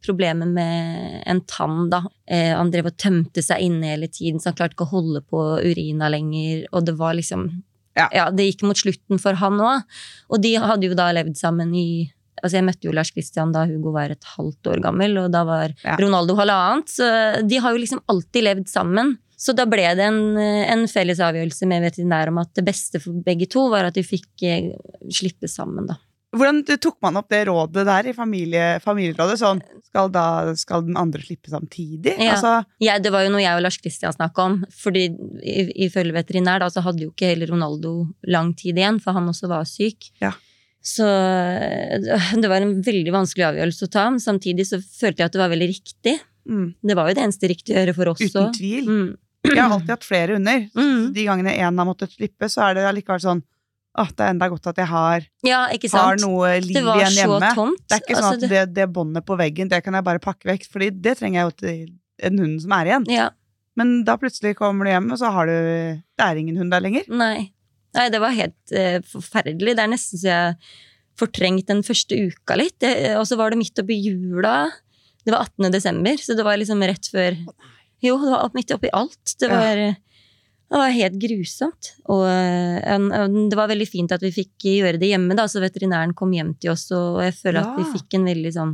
problemer 0.06 0.50
med 0.50 1.21
en 1.30 1.41
tann, 1.50 1.88
da. 1.94 2.03
Eh, 2.27 2.51
han 2.56 2.71
drev 2.74 2.91
og 2.91 2.97
tømte 3.01 3.44
seg 3.45 3.63
inne 3.65 3.94
hele 3.95 4.09
tiden, 4.12 4.41
så 4.41 4.51
han 4.51 4.57
klarte 4.59 4.75
ikke 4.77 4.88
å 4.89 4.94
holde 4.97 5.24
på 5.30 5.44
urina 5.63 6.09
lenger. 6.12 6.65
Og 6.74 6.85
det 6.89 6.97
var 7.00 7.15
liksom 7.19 7.50
Ja. 7.95 8.30
det 8.31 8.47
gikk 8.50 8.63
mot 8.65 8.77
slutten 8.77 9.19
for 9.21 9.33
han 9.38 9.59
òg. 9.62 9.83
Og 10.29 10.41
de 10.41 10.56
hadde 10.57 10.89
jo 10.89 10.95
da 10.97 11.12
levd 11.13 11.38
sammen 11.38 11.74
i 11.75 12.12
Altså 12.44 12.57
Jeg 12.57 12.65
møtte 12.65 12.83
jo 12.89 12.91
Lars 12.91 13.09
Christian 13.13 13.53
da 13.53 13.62
Hugo 13.63 13.94
var 13.94 14.09
et 14.12 14.25
halvt 14.36 14.68
år 14.68 14.81
gammel, 14.83 15.13
og 15.21 15.31
da 15.31 15.45
var 15.45 15.71
Ja. 15.86 15.95
Ronaldo 15.95 16.36
halvannet. 16.36 16.89
Så 16.89 17.47
de 17.47 17.56
har 17.56 17.71
jo 17.71 17.77
liksom 17.79 18.01
alltid 18.09 18.44
levd 18.44 18.68
sammen. 18.68 19.18
Så 19.44 19.51
da 19.57 19.66
ble 19.68 19.84
det 19.98 20.07
en, 20.07 20.38
en 20.40 20.86
felles 20.88 21.19
avgjørelse 21.24 21.68
med 21.68 21.84
veterinær 21.84 22.31
om 22.31 22.40
at 22.44 22.54
det 22.56 22.63
beste 22.68 23.01
for 23.04 23.24
begge 23.25 23.50
to 23.51 23.68
var 23.74 23.90
at 23.90 23.98
de 23.98 24.06
fikk 24.06 24.45
eh, 24.48 24.72
slippe 25.12 25.50
sammen, 25.51 25.90
da. 25.92 26.00
Hvordan 26.34 26.63
tok 26.81 26.95
man 27.06 27.19
opp 27.19 27.28
det 27.30 27.44
rådet 27.45 27.84
der 27.86 28.07
i 28.10 28.13
familie, 28.18 28.80
familierådet? 28.81 29.36
Sånn, 29.38 29.60
skal, 29.86 30.07
da, 30.10 30.54
skal 30.57 30.81
den 30.88 30.95
andre 30.98 31.22
slippe 31.22 31.51
samtidig? 31.54 32.16
Ja. 32.18 32.34
Altså, 32.34 32.54
ja. 32.81 32.95
det 32.98 33.12
var 33.13 33.28
jo 33.28 33.36
noe 33.36 33.44
jeg 33.44 33.60
og 33.60 33.62
Lars 33.62 33.78
Kristian 33.78 34.16
snakka 34.16 34.48
om. 34.48 34.56
fordi 34.74 35.12
Ifølge 35.86 36.16
veterinær 36.16 36.63
da, 36.63 36.72
så 36.74 36.81
hadde 36.86 37.06
jo 37.06 37.12
ikke 37.12 37.30
heller 37.36 37.54
Ronaldo 37.54 37.94
lang 38.34 38.50
tid 38.57 38.81
igjen, 38.81 38.98
for 39.04 39.13
han 39.13 39.30
også 39.30 39.51
var 39.51 39.69
syk. 39.69 40.10
Ja. 40.24 40.34
Så 40.84 41.06
øh, 41.06 42.34
det 42.42 42.50
var 42.50 42.66
en 42.66 42.80
veldig 42.84 43.13
vanskelig 43.13 43.51
avgjørelse 43.51 43.88
å 43.88 43.94
ta, 43.94 44.10
men 44.10 44.24
samtidig 44.24 44.66
så 44.72 44.81
følte 44.81 45.22
jeg 45.22 45.30
at 45.30 45.38
det 45.38 45.44
var 45.44 45.54
veldig 45.54 45.69
riktig. 45.69 46.18
mm, 46.50 46.68
Det 46.81 46.98
var 46.98 47.12
jo 47.12 47.19
det 47.19 47.28
eneste 47.28 47.51
riktige 47.51 47.78
å 47.78 47.84
gjøre 47.84 47.96
for 48.00 48.16
oss 48.16 48.25
uten 48.25 48.42
òg. 48.42 48.57
tvil. 48.57 48.89
Mm. 48.89 49.12
Jeg 49.44 49.60
har 49.60 49.72
alltid 49.75 49.90
hatt 49.95 50.06
flere 50.07 50.38
hunder. 50.38 50.68
Mm. 50.78 51.13
De 51.16 51.25
gangene 51.28 51.56
én 51.57 51.78
har 51.81 51.88
måttet 51.90 52.13
slippe, 52.16 52.48
så 52.51 52.69
er 52.69 52.80
det 52.80 52.88
allikevel 52.92 53.24
sånn 53.24 53.44
Åh, 53.94 54.07
det 54.10 54.24
er 54.25 54.31
enda 54.34 54.48
godt 54.50 54.66
at 54.72 54.80
jeg 54.81 54.90
har, 54.90 55.25
Ja, 55.45 55.57
har 55.69 56.16
noe 56.18 56.56
liv 56.63 56.74
Det 56.74 56.81
var 56.81 56.98
igjen 56.98 57.12
så 57.13 57.25
hjemme. 57.28 57.50
tomt. 57.54 57.81
Det 57.86 57.94
er 57.94 58.01
ikke 58.01 58.16
sånn 58.18 58.24
Altså, 58.31 58.34
at 58.34 58.40
det- 58.42 58.50
det, 58.50 58.74
det 58.74 58.88
båndet 58.90 59.25
på 59.28 59.38
veggen, 59.38 59.69
det 59.69 59.84
kan 59.86 59.94
jeg 59.94 60.04
bare 60.07 60.18
pakke 60.24 60.50
vekk, 60.50 60.66
Fordi 60.72 60.88
det 60.90 61.13
trenger 61.19 61.38
jeg 61.38 61.45
jo 61.45 61.54
til 61.62 61.94
en 62.25 62.40
hund 62.42 62.62
som 62.63 62.72
er 62.72 62.86
igjen. 62.90 63.06
Ja, 63.13 63.30
Men 63.78 64.04
da 64.04 64.16
plutselig 64.18 64.56
kommer 64.56 64.86
du 64.86 64.90
hjem, 64.92 65.12
og 65.12 65.19
så 65.19 65.30
har 65.31 65.46
du 65.46 65.54
Det 66.18 66.25
er 66.25 66.36
ingen 66.42 66.57
hund 66.57 66.72
der 66.72 66.81
lenger. 66.81 67.04
nei. 67.10 67.51
nei, 67.94 68.10
det 68.10 68.19
var 68.19 68.31
helt 68.34 68.74
uh, 68.74 68.98
forferdelig. 69.06 69.75
Det 69.78 69.84
er 69.86 69.94
nesten 69.94 70.18
så 70.18 70.25
jeg 70.25 70.56
fortrengt 71.16 71.68
den 71.68 71.84
første 71.84 72.18
uka 72.18 72.56
litt. 72.57 72.81
Og 73.19 73.28
så 73.30 73.38
var 73.38 73.51
det 73.51 73.60
midt 73.60 73.78
oppi 73.78 73.94
jula. 74.01 74.72
Det 75.24 75.31
var 75.31 75.46
18. 75.46 75.70
desember, 75.72 76.17
så 76.17 76.36
det 76.36 76.44
var 76.44 76.58
liksom 76.58 76.82
rett 76.82 77.06
før 77.13 77.38
Jo, 78.03 78.17
det 78.22 78.31
var 78.36 78.55
midt 78.57 78.74
oppi 78.75 78.89
alt. 78.93 79.36
Det 79.39 79.50
Ja. 79.50 79.60
var, 79.60 79.75
det 80.74 80.79
var 80.81 80.89
helt 80.95 81.17
grusomt. 81.22 81.91
Og 82.12 82.24
en, 82.27 83.50
det 83.50 83.55
var 83.60 83.69
veldig 83.72 83.88
fint 83.88 84.12
at 84.12 84.22
vi 84.25 84.31
fikk 84.31 84.67
gjøre 84.67 85.00
det 85.00 85.12
hjemme, 85.13 85.36
da, 85.38 85.45
så 85.48 85.62
veterinæren 85.63 86.13
kom 86.17 86.31
hjem 86.36 86.53
til 86.60 86.72
oss, 86.74 86.89
og 86.91 87.22
jeg 87.24 87.36
føler 87.39 87.62
at 87.63 87.77
vi 87.79 87.86
fikk 87.98 88.17
en 88.19 88.25
veldig 88.31 88.53
sånn 88.55 88.74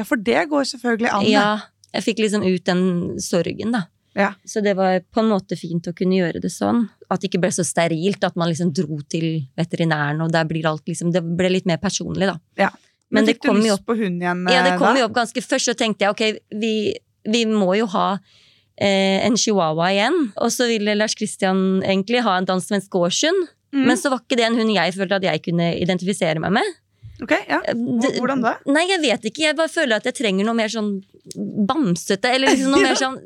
Ja, 0.00 0.04
for 0.08 0.16
det 0.16 0.46
går 0.48 0.64
selvfølgelig 0.64 1.10
an. 1.12 1.24
Ja, 1.28 1.48
jeg 1.92 2.04
fikk 2.06 2.18
liksom 2.22 2.44
ut 2.46 2.64
den 2.64 2.84
sorgen, 3.20 3.72
da. 3.74 3.82
Ja. 4.16 4.32
Så 4.48 4.62
det 4.64 4.72
var 4.76 5.00
på 5.12 5.20
en 5.22 5.28
måte 5.30 5.56
fint 5.58 5.86
å 5.86 5.92
kunne 5.94 6.16
gjøre 6.18 6.40
det 6.42 6.50
sånn. 6.50 6.88
At 7.10 7.20
det 7.20 7.28
ikke 7.30 7.42
ble 7.44 7.50
så 7.54 7.62
sterilt, 7.66 8.24
at 8.26 8.34
man 8.36 8.48
liksom 8.50 8.72
dro 8.74 8.98
til 9.08 9.44
veterinæren, 9.60 10.20
og 10.24 10.32
der 10.32 10.44
blir 10.50 10.66
alt 10.66 10.82
liksom 10.88 11.12
Det 11.14 11.22
ble 11.22 11.50
litt 11.52 11.66
mer 11.66 11.78
personlig, 11.78 12.26
da. 12.26 12.38
Ja. 12.58 12.70
Men, 13.10 13.24
Men, 13.24 13.26
det 13.26 13.34
fikk 13.36 13.42
du 13.50 13.60
lyst 13.60 13.74
opp 13.74 13.86
på 13.86 13.96
hund 13.98 14.22
igjen 14.22 14.44
Ja, 14.50 14.62
det 14.66 14.78
kom 14.78 14.94
da? 14.94 15.00
jo 15.00 15.06
opp 15.08 15.14
ganske 15.16 15.42
først, 15.42 15.66
så 15.70 15.74
tenkte 15.74 16.04
jeg 16.06 16.10
ok, 16.14 16.42
vi, 16.62 16.74
vi 17.26 17.44
må 17.50 17.72
jo 17.78 17.86
ha 17.90 18.18
eh, 18.80 19.20
en 19.26 19.36
chihuahua 19.36 19.90
igjen. 19.94 20.18
Og 20.40 20.50
så 20.54 20.66
ville 20.70 20.96
Lars 20.98 21.14
Christian 21.18 21.80
egentlig 21.84 22.22
ha 22.26 22.38
en 22.40 22.48
dansk-svensk 22.48 22.90
gårdshund, 22.96 23.48
Mm. 23.70 23.84
men 23.86 23.94
så 23.96 24.10
var 24.10 24.18
ikke 24.24 24.34
det 24.34 24.44
en 24.48 24.56
hund 24.58 24.72
jeg 24.74 24.92
følte 24.96 25.14
at 25.20 25.22
jeg 25.22 25.42
kunne 25.44 25.68
identifisere 25.78 26.40
meg 26.42 26.50
med. 26.56 26.70
Ok, 27.22 27.34
ja. 27.46 27.60
Hvordan 27.70 28.40
da? 28.42 28.56
Nei, 28.66 28.82
jeg 28.90 28.98
vet 29.04 29.28
ikke. 29.30 29.44
Jeg 29.44 29.54
bare 29.54 29.70
føler 29.70 30.00
at 30.00 30.08
jeg 30.08 30.16
trenger 30.18 30.44
noe 30.48 30.56
mer 30.58 30.66
sånn 30.72 30.88
bamsete. 31.68 32.32
Eller 32.34 32.50
liksom 32.50 32.72
noe 32.74 32.82
mer 32.88 32.98
sånn 32.98 33.18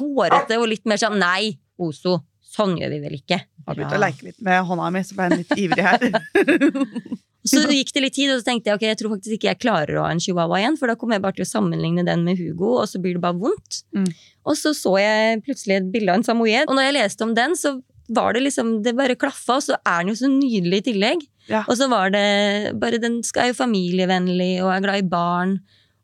hårete 0.00 0.58
og 0.58 0.66
litt 0.72 0.84
mer 0.90 0.98
sånn 0.98 1.20
Nei, 1.22 1.52
Oso, 1.78 2.16
sånn 2.42 2.74
gjør 2.80 2.90
vi 2.96 2.98
vel 3.04 3.14
ikke. 3.20 3.38
Jeg 3.44 3.68
Har 3.68 3.78
begynt 3.78 3.94
å 3.94 4.00
leke 4.02 4.26
litt 4.26 4.40
med 4.42 4.64
hånda 4.66 4.90
mi, 4.90 5.04
så 5.06 5.14
ble 5.14 5.28
jeg 5.28 5.38
litt 5.44 5.54
ivrig 5.68 5.86
her. 5.86 6.08
Så 7.42 7.62
gikk 7.74 7.90
det 7.94 8.02
litt 8.04 8.14
tid, 8.14 8.30
og 8.30 8.38
så 8.38 8.46
tenkte 8.46 8.70
jeg 8.70 8.78
ok, 8.78 8.84
jeg 8.86 8.98
tror 9.00 9.14
faktisk 9.16 9.34
ikke 9.34 9.48
jeg 9.50 9.60
klarer 9.64 9.98
å 9.98 10.04
ha 10.04 10.12
en 10.14 10.20
chihuahua 10.22 10.60
igjen, 10.60 10.76
for 10.78 10.90
da 10.90 10.94
kommer 10.98 11.18
jeg 11.18 11.24
bare 11.24 11.36
til 11.40 11.46
å 11.46 11.50
sammenligne 11.50 12.04
den 12.06 12.22
med 12.26 12.38
Hugo, 12.38 12.76
og 12.78 12.86
så 12.90 13.00
blir 13.02 13.16
det 13.16 13.24
bare 13.24 13.38
vondt. 13.40 13.82
Mm. 13.96 14.06
Og 14.46 14.58
så 14.58 14.70
så 14.78 14.94
jeg 15.00 15.42
plutselig 15.46 15.80
et 15.80 15.90
bilde 15.90 16.14
av 16.14 16.20
en 16.20 16.28
samoyed, 16.28 16.68
og 16.68 16.78
når 16.78 16.88
jeg 16.88 16.96
leste 17.00 17.26
om 17.26 17.34
den, 17.38 17.58
så 17.58 17.80
var 18.12 18.34
det 18.34 18.42
liksom 18.42 18.82
Det 18.84 18.92
bare 18.98 19.16
klaffa, 19.16 19.56
og 19.56 19.62
så 19.64 19.76
er 19.78 20.02
den 20.02 20.12
jo 20.12 20.18
så 20.18 20.28
nydelig 20.30 20.82
i 20.82 20.86
tillegg. 20.90 21.22
Ja. 21.48 21.62
Og 21.66 21.76
så 21.78 21.88
var 21.90 22.10
det 22.14 22.74
bare 22.78 23.00
Den 23.02 23.20
er 23.22 23.50
jo 23.50 23.58
familievennlig 23.58 24.52
og 24.62 24.72
er 24.74 24.82
glad 24.84 25.00
i 25.00 25.08
barn. 25.08 25.56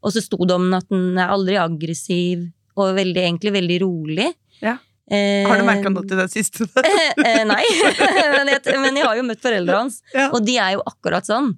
Og 0.02 0.14
så 0.14 0.22
sto 0.22 0.38
det 0.46 0.54
om 0.54 0.72
at 0.74 0.86
den 0.90 1.18
er 1.18 1.34
aldri 1.34 1.58
aggressiv. 1.60 2.48
og 2.78 2.94
veldig, 2.94 3.22
egentlig 3.26 3.50
veldig 3.52 3.76
rolig. 3.82 4.28
Ja. 4.62 4.76
Eh, 5.10 5.46
Har 5.48 5.56
du 5.56 5.64
merka 5.64 5.88
noe 5.88 6.04
til 6.04 6.18
det 6.20 6.26
siste? 6.30 6.66
eh, 6.84 7.12
eh, 7.24 7.44
nei, 7.48 7.62
men, 8.36 8.50
jeg, 8.52 8.60
men 8.82 8.96
jeg 9.00 9.06
har 9.08 9.16
jo 9.16 9.22
møtt 9.24 9.40
foreldrene 9.40 9.78
hans, 9.86 10.02
Ja. 10.14 10.26
og 10.36 10.44
de 10.44 10.58
er 10.60 10.74
jo 10.76 10.82
akkurat 10.90 11.24
sånn. 11.28 11.54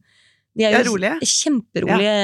De 0.54 0.64
er 0.66 0.76
Ja, 0.76 0.82
jo 0.84 0.92
rolige. 0.94 1.18
kjemperolige, 1.26 2.14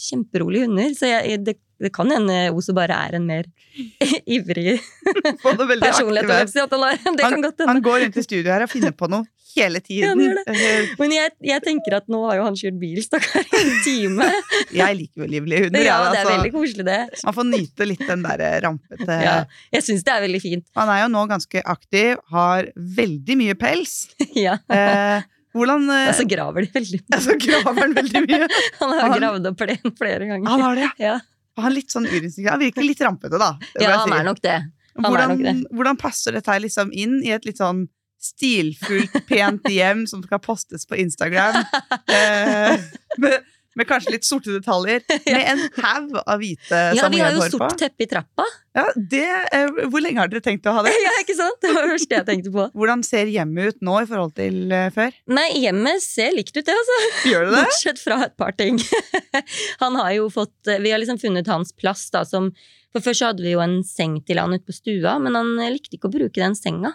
kjemperolige 0.00 0.66
hunder, 0.66 0.90
så 0.96 1.08
jeg, 1.10 1.38
det, 1.44 1.54
det 1.82 1.90
kan 1.94 2.10
hende 2.12 2.36
Oso 2.54 2.72
bare 2.76 2.94
er 3.08 3.16
en 3.18 3.26
mer 3.26 3.44
ivrig 4.26 4.76
personlighet. 5.42 6.30
han. 6.30 7.16
Det 7.16 7.22
kan 7.22 7.40
godt 7.42 7.58
hende. 7.60 7.70
Han 7.72 7.82
går 7.82 8.04
rundt 8.04 8.16
i 8.20 8.22
studio 8.26 8.52
her 8.52 8.64
og 8.66 8.70
finner 8.72 8.92
på 8.96 9.08
noe 9.10 9.24
hele 9.54 9.78
tiden. 9.86 10.22
Eh, 10.50 10.88
Men 10.98 11.12
jeg, 11.14 11.30
jeg 11.46 11.62
tenker 11.62 11.94
at 12.00 12.08
nå 12.10 12.24
har 12.26 12.40
jo 12.40 12.46
han 12.48 12.56
kjørt 12.58 12.78
bil, 12.80 12.98
stakkar, 13.04 13.44
i 13.54 13.60
en 13.60 13.76
time. 13.86 14.30
Jeg 14.74 14.96
liker 14.98 15.22
jo 15.24 15.28
livlige 15.30 15.66
hunder. 15.68 15.84
Ja, 15.86 15.98
det 16.10 16.18
er 16.18 16.24
altså. 16.24 16.32
veldig 16.36 16.52
koselig, 16.56 16.86
det. 16.88 16.98
Man 17.28 17.36
får 17.36 17.46
nyte 17.52 17.86
litt 17.90 18.02
den 18.08 18.24
der 18.26 18.42
rampete 18.64 19.20
Ja, 19.22 19.36
jeg 19.76 19.86
syns 19.86 20.02
det 20.06 20.14
er 20.16 20.24
veldig 20.26 20.42
fint. 20.42 20.66
Han 20.78 20.90
er 20.94 21.04
jo 21.04 21.12
nå 21.14 21.22
ganske 21.30 21.62
aktiv, 21.76 22.18
har 22.34 22.70
veldig 22.98 23.38
mye 23.44 23.54
pels. 23.60 23.94
Ja. 24.34 24.56
Eh, 24.74 25.22
hvordan 25.54 25.86
eh, 25.94 26.08
så 26.18 26.24
graver 26.26 26.66
de 26.66 26.72
veldig 26.74 26.98
mye. 27.04 27.14
altså, 27.14 27.36
graver 27.44 27.78
han 27.78 27.94
veldig 27.94 28.24
mye? 28.26 28.48
Han 28.80 28.90
har 28.96 29.04
Han- 29.06 29.18
gravd 29.20 29.46
opp 29.52 29.60
plen 29.62 29.94
flere 30.00 30.26
ganger. 30.32 30.48
Han 30.50 30.64
har 30.66 30.80
det. 30.82 30.88
Ja, 30.98 31.14
Han 31.60 31.70
er 31.70 31.76
litt 31.76 31.92
sånn 31.94 32.06
urinstinktiv. 32.08 32.50
Han 32.50 32.62
virker 32.62 32.86
litt 32.86 33.02
rampete, 33.04 33.38
da. 33.40 33.52
ja 33.80 33.98
han 34.00 34.14
er 34.16 34.24
nok 34.26 34.40
det. 34.42 34.56
han 34.98 35.06
hvordan, 35.06 35.34
nok 35.34 35.44
det. 35.44 35.54
hvordan 35.74 36.00
passer 36.00 36.34
dette 36.34 36.50
her 36.50 36.62
liksom 36.64 36.90
inn 36.90 37.20
i 37.22 37.30
et 37.34 37.46
litt 37.46 37.60
sånn 37.62 37.86
stilfullt, 38.24 39.14
pent 39.28 39.66
hjem 39.68 40.06
som 40.10 40.22
skal 40.24 40.42
postes 40.42 40.88
på 40.88 40.98
Instagram? 41.02 41.62
Eh, 42.14 42.80
med, 43.18 43.46
med 43.78 43.88
kanskje 43.88 44.14
litt 44.14 44.26
sorte 44.26 44.52
detaljer. 44.54 45.02
Med 45.34 45.46
en 45.50 45.62
haug 45.82 46.12
av 46.20 46.38
hvite 46.42 46.80
Ja, 46.98 47.08
vi 47.10 47.20
har 47.22 47.34
jo 47.34 47.42
sort 47.50 47.76
teppe 47.80 48.04
i 48.04 48.08
trappa. 48.10 48.46
Ja, 48.74 48.84
det, 48.94 49.26
eh, 49.54 49.80
hvor 49.90 50.02
lenge 50.02 50.22
har 50.22 50.30
dere 50.30 50.42
tenkt 50.44 50.66
å 50.66 50.74
ha 50.76 50.84
det? 50.86 50.92
Ja, 51.04 51.12
ikke 51.22 51.36
sant? 51.38 51.60
Det 51.62 51.72
var 51.74 51.86
det 51.86 51.94
første 51.94 52.18
jeg 52.18 52.26
tenkte 52.28 52.52
på. 52.54 52.66
Hvordan 52.74 53.04
ser 53.06 53.30
hjemmet 53.30 53.74
ut 53.74 53.84
nå 53.86 53.96
i 54.02 54.08
forhold 54.10 54.34
til 54.38 54.74
eh, 54.74 54.88
før? 54.94 55.14
Nei, 55.30 55.48
hjemmet 55.62 56.02
ser 56.04 56.34
likt 56.36 56.54
ut, 56.56 56.64
det, 56.66 56.74
altså. 56.74 57.00
Gjør 57.30 57.48
det 57.48 57.54
det? 57.56 57.64
Bortsett 57.68 58.02
fra 58.02 58.20
et 58.28 58.36
par 58.40 58.56
ting. 58.58 58.80
Han 59.82 59.98
har 60.00 60.14
jo 60.16 60.28
fått 60.32 60.70
Vi 60.70 60.92
har 60.92 61.00
liksom 61.02 61.20
funnet 61.22 61.48
hans 61.50 61.72
plass, 61.76 62.06
da, 62.14 62.24
som 62.28 62.50
For 62.94 63.04
først 63.04 63.26
hadde 63.26 63.44
vi 63.44 63.54
jo 63.54 63.62
en 63.62 63.80
seng 63.86 64.20
til 64.26 64.38
han 64.38 64.54
ute 64.54 64.66
på 64.68 64.74
stua, 64.76 65.16
men 65.22 65.34
han 65.34 65.56
likte 65.74 65.98
ikke 65.98 66.06
å 66.10 66.14
bruke 66.14 66.38
den 66.38 66.54
senga. 66.54 66.92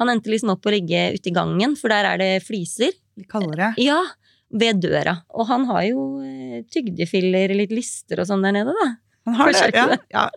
Han 0.00 0.08
endte 0.08 0.32
liksom 0.32 0.54
opp 0.54 0.64
å 0.66 0.72
ligge 0.72 1.10
ute 1.12 1.28
i 1.28 1.34
gangen, 1.36 1.76
for 1.76 1.92
der 1.92 2.08
er 2.08 2.20
det 2.20 2.30
fliser. 2.46 2.94
Litt 3.20 3.28
kaldere. 3.28 3.74
Ja, 3.80 4.00
ved 4.52 4.82
døra. 4.84 5.16
Og 5.32 5.48
han 5.48 5.66
har 5.70 5.86
jo 5.88 6.04
eh, 6.24 6.62
tygdefiller, 6.72 7.54
litt 7.56 7.72
lister 7.74 8.22
og 8.22 8.28
sånn 8.28 8.44
der 8.44 8.56
nede, 8.60 8.76
da. 8.76 8.88
Han 9.28 9.38
har 9.38 9.52
det, 9.54 9.70
ja. 9.76 9.98
Ja. 10.10 10.28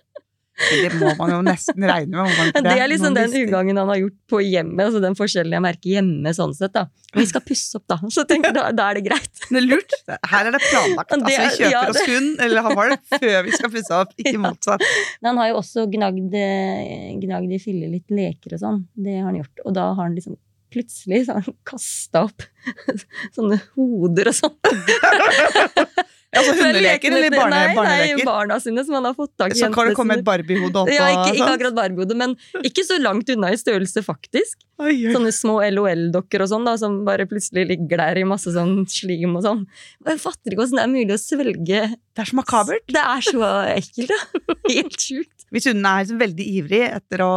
Det 0.55 0.87
må 1.01 1.09
man 1.19 1.31
jo 1.33 1.39
nesten 1.43 1.83
regne 1.83 2.23
med. 2.23 2.31
må 2.31 2.61
Det 2.63 2.75
er 2.79 2.87
liksom 2.87 3.15
den 3.17 3.33
ugangen 3.35 3.75
han 3.75 3.89
har 3.91 3.97
gjort 3.99 4.15
på 4.31 4.39
hjemmet, 4.39 4.85
altså 4.85 5.01
den 5.03 5.17
forskjellen 5.19 5.51
jeg 5.57 5.63
merker 5.65 5.89
hjemme 5.97 6.31
sånn 6.37 6.53
sett, 6.55 6.71
da. 6.77 6.85
Vi 7.15 7.25
skal 7.27 7.43
pusse 7.43 7.75
opp, 7.79 7.83
da, 7.91 7.97
så 8.11 8.23
tenker 8.27 8.55
da, 8.55 8.69
da 8.75 8.87
er 8.91 8.99
det 8.99 9.03
greit. 9.09 9.31
Det 9.49 9.59
er 9.59 9.67
lurt. 9.67 9.97
Her 10.07 10.47
er 10.47 10.55
det 10.55 10.61
planlagt. 10.63 11.11
Altså, 11.17 11.27
vi 11.27 11.35
kjøper 11.57 11.73
ja, 11.73 11.83
oss 11.89 11.99
det- 11.99 12.07
hund, 12.13 12.31
eller 12.47 12.67
han 12.69 12.79
var 12.79 12.93
det, 12.93 12.99
før 13.25 13.37
vi 13.49 13.57
skal 13.57 13.73
pusse 13.75 13.99
opp. 13.99 14.15
Ikke 14.21 14.39
motsatt. 14.47 14.87
Men 15.19 15.33
han 15.33 15.43
har 15.43 15.51
jo 15.51 15.59
også 15.59 15.87
gnagd, 15.91 16.39
eh, 16.39 17.11
gnagd 17.25 17.51
i 17.51 17.61
filler 17.61 17.91
litt 17.91 18.15
leker 18.15 18.55
og 18.55 18.63
sånn. 18.63 18.81
Det 18.95 19.19
har 19.19 19.27
han 19.27 19.41
gjort. 19.41 19.65
Og 19.65 19.75
da 19.75 19.89
har 19.91 20.03
han 20.05 20.15
liksom 20.15 20.39
plutselig 20.73 21.25
så 21.27 21.37
har 21.37 21.45
han 21.45 21.57
kasta 21.67 22.25
opp 22.29 22.45
sånne 23.35 23.59
hoder 23.75 24.31
og 24.31 24.37
sånn. 24.37 24.55
Altså 26.35 26.53
hundeleker 26.59 27.15
eller 27.15 27.35
barne, 27.35 27.59
nei, 27.77 27.95
Nei, 28.15 28.25
barna 28.27 28.57
sine 28.63 28.83
som 28.87 28.97
han 28.97 29.07
har 29.07 29.15
fått 29.17 29.33
tak 29.39 29.53
i. 29.53 29.59
Så 29.59 29.69
kan 29.73 29.89
det 29.89 29.95
komme 29.97 30.17
et 30.19 30.25
barbiehode 30.25 30.81
opp 30.81 30.91
ja, 30.91 31.07
ikke, 31.13 31.37
ikke 31.37 31.51
akkurat 31.53 31.77
Barbie-hode, 31.77 32.17
men 32.19 32.35
ikke 32.65 32.83
så 32.87 32.97
langt 33.01 33.29
unna 33.31 33.51
i 33.53 33.59
størrelse, 33.59 34.03
faktisk. 34.05 34.59
Oi, 34.81 34.91
oi. 34.91 35.13
Sånne 35.15 35.31
små 35.35 35.61
LOL-dokker 35.63 36.43
og 36.43 36.51
sånn, 36.51 36.67
da, 36.67 36.75
som 36.79 36.97
bare 37.07 37.27
plutselig 37.29 37.63
ligger 37.69 38.01
der 38.03 38.19
i 38.19 38.25
masse 38.27 38.51
sånn 38.55 38.81
slim 38.91 39.37
og 39.39 39.45
sånn. 39.45 39.63
Jeg 40.09 40.19
fatter 40.23 40.51
ikke 40.51 40.65
hvordan 40.65 40.81
det 40.81 40.83
er 40.83 40.91
mulig 40.91 41.15
å 41.15 41.21
svelge 41.21 41.85
Det 41.95 42.25
er 42.25 42.31
så 42.31 42.39
makabert. 42.41 42.85
Det 42.91 43.05
er 43.05 43.25
så 43.29 43.53
ekkelt, 43.77 44.11
da. 44.11 44.57
Helt 44.73 44.99
sjukt. 44.99 45.47
Hvis 45.55 45.69
hunden 45.69 45.87
er 45.87 46.11
veldig 46.19 46.45
ivrig 46.59 46.83
etter 46.89 47.23
å, 47.23 47.33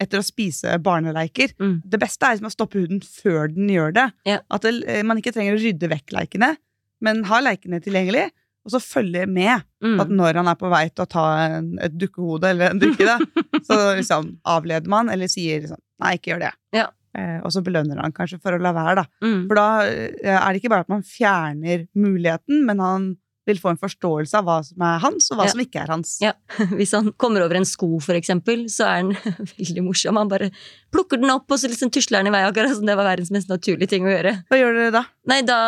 etter 0.00 0.18
å 0.20 0.24
spise 0.26 0.76
barneleiker 0.82 1.54
Mm. 1.58 1.82
Det 1.84 1.98
beste 2.00 2.22
er 2.26 2.36
liksom 2.36 2.50
å 2.50 2.54
stoppe 2.54 2.78
huden 2.82 3.00
før 3.02 3.48
den 3.54 3.68
gjør 3.68 3.94
det. 3.94 4.06
Ja. 4.26 4.38
At 4.50 4.62
det, 4.62 4.84
eh, 4.86 5.02
man 5.02 5.18
ikke 5.18 5.32
trenger 5.34 5.56
å 5.56 5.62
rydde 5.62 5.88
vekk 5.90 6.12
leikene, 6.14 6.56
men 7.00 7.24
ha 7.24 7.40
leikene 7.40 7.80
tilgjengelig. 7.82 8.30
Og 8.66 8.72
så 8.74 8.80
følge 8.84 9.26
med 9.26 9.62
Mm. 9.82 10.00
at 10.00 10.08
når 10.10 10.34
han 10.34 10.48
er 10.48 10.54
på 10.58 10.68
vei 10.68 10.88
til 10.90 11.04
å 11.06 11.08
ta 11.08 11.24
en, 11.46 11.78
et 11.80 11.92
dukkehode 11.96 12.44
eller 12.50 12.70
en 12.70 12.78
dukke, 12.82 13.06
da, 13.06 13.16
så 13.68 13.96
liksom 13.96 14.38
avleder 14.44 14.86
man, 14.88 15.08
eller 15.08 15.26
sier 15.26 15.62
liksom 15.62 15.78
Nei, 16.00 16.12
ikke 16.18 16.30
gjør 16.34 16.40
det. 16.44 16.50
Ja. 16.76 16.84
Eh, 17.16 17.40
og 17.42 17.50
så 17.50 17.62
belønner 17.64 17.98
han 18.02 18.12
kanskje 18.12 18.40
for 18.42 18.52
å 18.52 18.60
la 18.62 18.70
være, 18.72 18.94
da. 19.00 19.04
Mm. 19.24 19.48
For 19.48 19.54
da 19.58 19.64
eh, 19.88 20.36
er 20.36 20.52
det 20.52 20.60
ikke 20.60 20.70
bare 20.70 20.84
at 20.86 20.88
man 20.92 21.02
fjerner 21.02 21.88
muligheten, 21.96 22.60
men 22.68 22.78
han 22.78 23.08
vil 23.48 23.58
få 23.62 23.72
en 23.72 23.80
forståelse 23.80 24.38
av 24.38 24.46
hva 24.48 24.58
som 24.66 24.84
er 24.86 25.00
hans, 25.02 25.30
og 25.32 25.40
hva 25.40 25.48
Ja. 25.48 25.52
som 25.54 25.62
ikke 25.64 25.82
er 25.82 25.92
hans. 25.94 26.14
Ja. 26.24 26.32
Hvis 26.78 26.92
han 26.96 27.10
kommer 27.20 27.44
over 27.46 27.58
en 27.58 27.66
sko, 27.68 27.90
for 28.04 28.14
eksempel, 28.18 28.66
så 28.72 28.86
er 28.86 29.02
den 29.08 29.36
veldig 29.58 29.84
morsom. 29.88 30.20
Han 30.20 30.30
bare 30.30 30.50
plukker 30.94 31.20
den 31.20 31.32
opp, 31.34 31.48
og 31.50 31.58
så 31.60 31.68
liksom 31.72 31.90
tusler 31.92 32.22
den 32.22 32.30
i 32.30 32.36
vei, 32.36 32.44
akkurat 32.48 32.76
som 32.78 32.86
det 32.88 32.96
var 32.98 33.08
verdens 33.10 33.32
mest 33.34 33.50
naturlige 33.52 33.90
ting 33.96 34.06
å 34.06 34.12
gjøre. 34.14 34.36
Hva 34.48 34.60
gjør 34.62 34.78
dere 34.78 34.94
da? 35.00 35.04
Nei, 35.28 35.42
da 35.44 35.58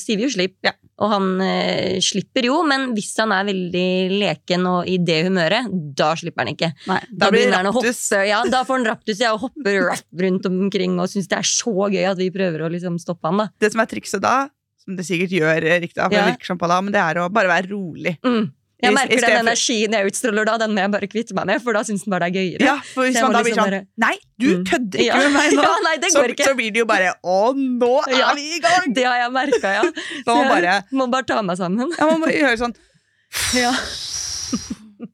sier 0.00 0.16
vi 0.20 0.24
jo 0.28 0.32
slipp. 0.32 0.56
Ja. 0.64 0.72
Og 1.02 1.10
han 1.10 1.24
eh, 1.42 1.96
slipper 2.04 2.46
jo, 2.46 2.60
men 2.70 2.92
hvis 2.94 3.10
han 3.18 3.32
er 3.34 3.48
veldig 3.48 3.86
leken 4.14 4.66
og 4.70 4.86
i 4.88 4.94
det 5.02 5.24
humøret, 5.26 5.66
da 5.98 6.12
slipper 6.16 6.44
han 6.44 6.52
ikke. 6.54 6.68
Nei, 6.86 7.00
Da, 7.10 7.24
da 7.26 7.30
blir 7.34 7.48
det 7.50 7.58
raptus. 7.66 8.04
hoppe. 8.14 8.20
Ja, 8.30 8.38
da 8.46 8.60
får 8.68 8.78
han 8.78 8.86
raptus 8.92 9.18
ja, 9.24 9.32
og 9.34 9.42
hopper 9.48 9.90
rundt 10.22 10.46
omkring 10.46 10.94
og 11.02 11.10
syns 11.10 11.26
det 11.32 11.40
er 11.40 11.48
så 11.50 11.74
gøy 11.90 12.04
at 12.12 12.20
vi 12.22 12.30
prøver 12.34 12.62
å 12.62 12.70
liksom 12.70 13.00
stoppe 13.02 13.26
han, 13.26 13.42
da. 13.42 13.48
Det 13.60 13.72
som 13.74 13.82
er 13.82 13.90
trikset 13.90 14.22
da, 14.22 14.36
som 14.84 14.96
det 14.98 15.06
sikkert 15.08 15.30
gjør 15.32 15.64
eh, 15.64 15.80
riktig, 15.80 15.96
for 16.02 16.12
Ja. 16.12 16.24
det 16.26 16.34
virker 16.34 16.46
som 16.52 16.58
på 16.60 16.68
da, 16.68 16.80
men 16.84 16.92
det 16.92 17.00
er 17.00 17.22
å 17.24 17.30
bare 17.32 17.48
være 17.48 17.70
rolig. 17.72 18.18
Mm. 18.24 18.52
Jeg 18.84 18.92
merker 18.92 19.16
den 19.22 19.38
energien 19.46 19.94
jeg 19.96 20.06
utstråler 20.10 20.44
da, 20.44 20.58
den 20.60 20.74
må 20.76 20.82
jeg 20.82 20.90
bare 20.92 21.06
kvitte 21.08 21.32
meg 21.38 21.46
med, 21.48 21.62
for 21.64 21.72
da 21.72 21.80
syns 21.88 22.02
den 22.04 22.10
bare 22.12 22.26
det 22.28 22.36
er 22.36 22.42
gøyere. 22.42 22.66
Ja, 22.66 22.74
for 22.92 23.06
hvis 23.06 23.16
man 23.22 23.32
da 23.32 23.40
blir 23.40 23.54
liksom 23.54 23.70
sånn 23.70 23.86
Nei, 24.04 24.16
du 24.36 24.46
Mm. 24.58 24.64
kødder 24.68 24.98
ikke 25.00 25.06
Ja. 25.06 25.16
med 25.22 25.32
meg 25.32 25.52
nå! 25.56 25.62
Ja, 25.62 25.76
nei, 25.86 25.94
det 26.02 26.10
så, 26.12 26.24
ikke. 26.28 26.44
så 26.44 26.54
blir 26.58 26.70
det 26.74 26.82
jo 26.82 26.84
bare 26.90 27.14
Å, 27.24 27.38
nå 27.56 27.92
er 28.10 28.18
Ja. 28.18 28.34
vi 28.36 28.44
i 28.56 28.60
gang! 28.60 28.92
Det 28.92 29.04
har 29.08 29.16
jeg 29.22 29.32
merka, 29.32 29.72
ja. 29.78 29.82
Så 30.26 30.36
jeg 30.36 30.50
bare 30.52 30.74
må 30.92 31.08
bare 31.10 31.24
ta 31.24 31.40
meg 31.40 31.56
sammen. 31.56 31.94
ja, 31.98 32.04
Man 32.10 32.20
må 32.20 32.28
gjøre 32.28 32.58
sånn 32.60 32.74
Ja. 33.56 33.72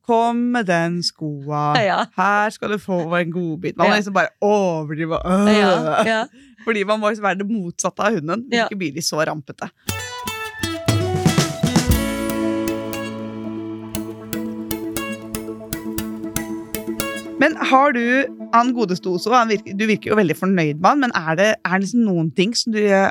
Kom 0.06 0.50
med 0.52 0.66
den 0.66 1.00
skoa. 1.06 1.74
Her 2.16 2.50
skal 2.50 2.70
du 2.74 2.78
få 2.82 2.98
en 3.20 3.30
godbit. 3.32 3.76
Man 3.78 3.88
må 3.90 3.96
liksom 3.96 4.12
bare 4.14 4.30
overdrive. 4.42 5.18
Øh. 5.24 5.48
Ja, 5.54 6.02
ja. 6.04 6.24
Fordi 6.64 6.84
man 6.88 7.00
må 7.00 7.14
være 7.14 7.40
det 7.40 7.48
motsatte 7.48 8.04
av 8.04 8.18
hunden. 8.18 8.46
Vil 8.50 8.64
Ikke 8.66 8.80
bli 8.80 8.92
de 8.96 9.04
så 9.04 9.22
rampete. 9.24 9.70
Men 17.40 17.56
har 17.56 17.94
du 17.96 18.04
han 18.52 18.72
godeste 18.76 19.08
Oso, 19.08 19.32
han 19.32 19.48
virker, 19.48 19.72
du 19.72 19.86
virker 19.88 20.12
jo 20.12 20.18
veldig 20.18 20.36
fornøyd 20.36 20.80
med 20.80 20.88
han, 20.90 21.04
men 21.06 21.14
er 21.16 21.38
det, 21.38 21.48
er 21.64 21.78
det 21.78 21.86
liksom 21.86 22.02
noen 22.04 22.28
ting 22.36 22.52
som 22.58 22.74
du 22.74 22.80
eh, 22.82 23.08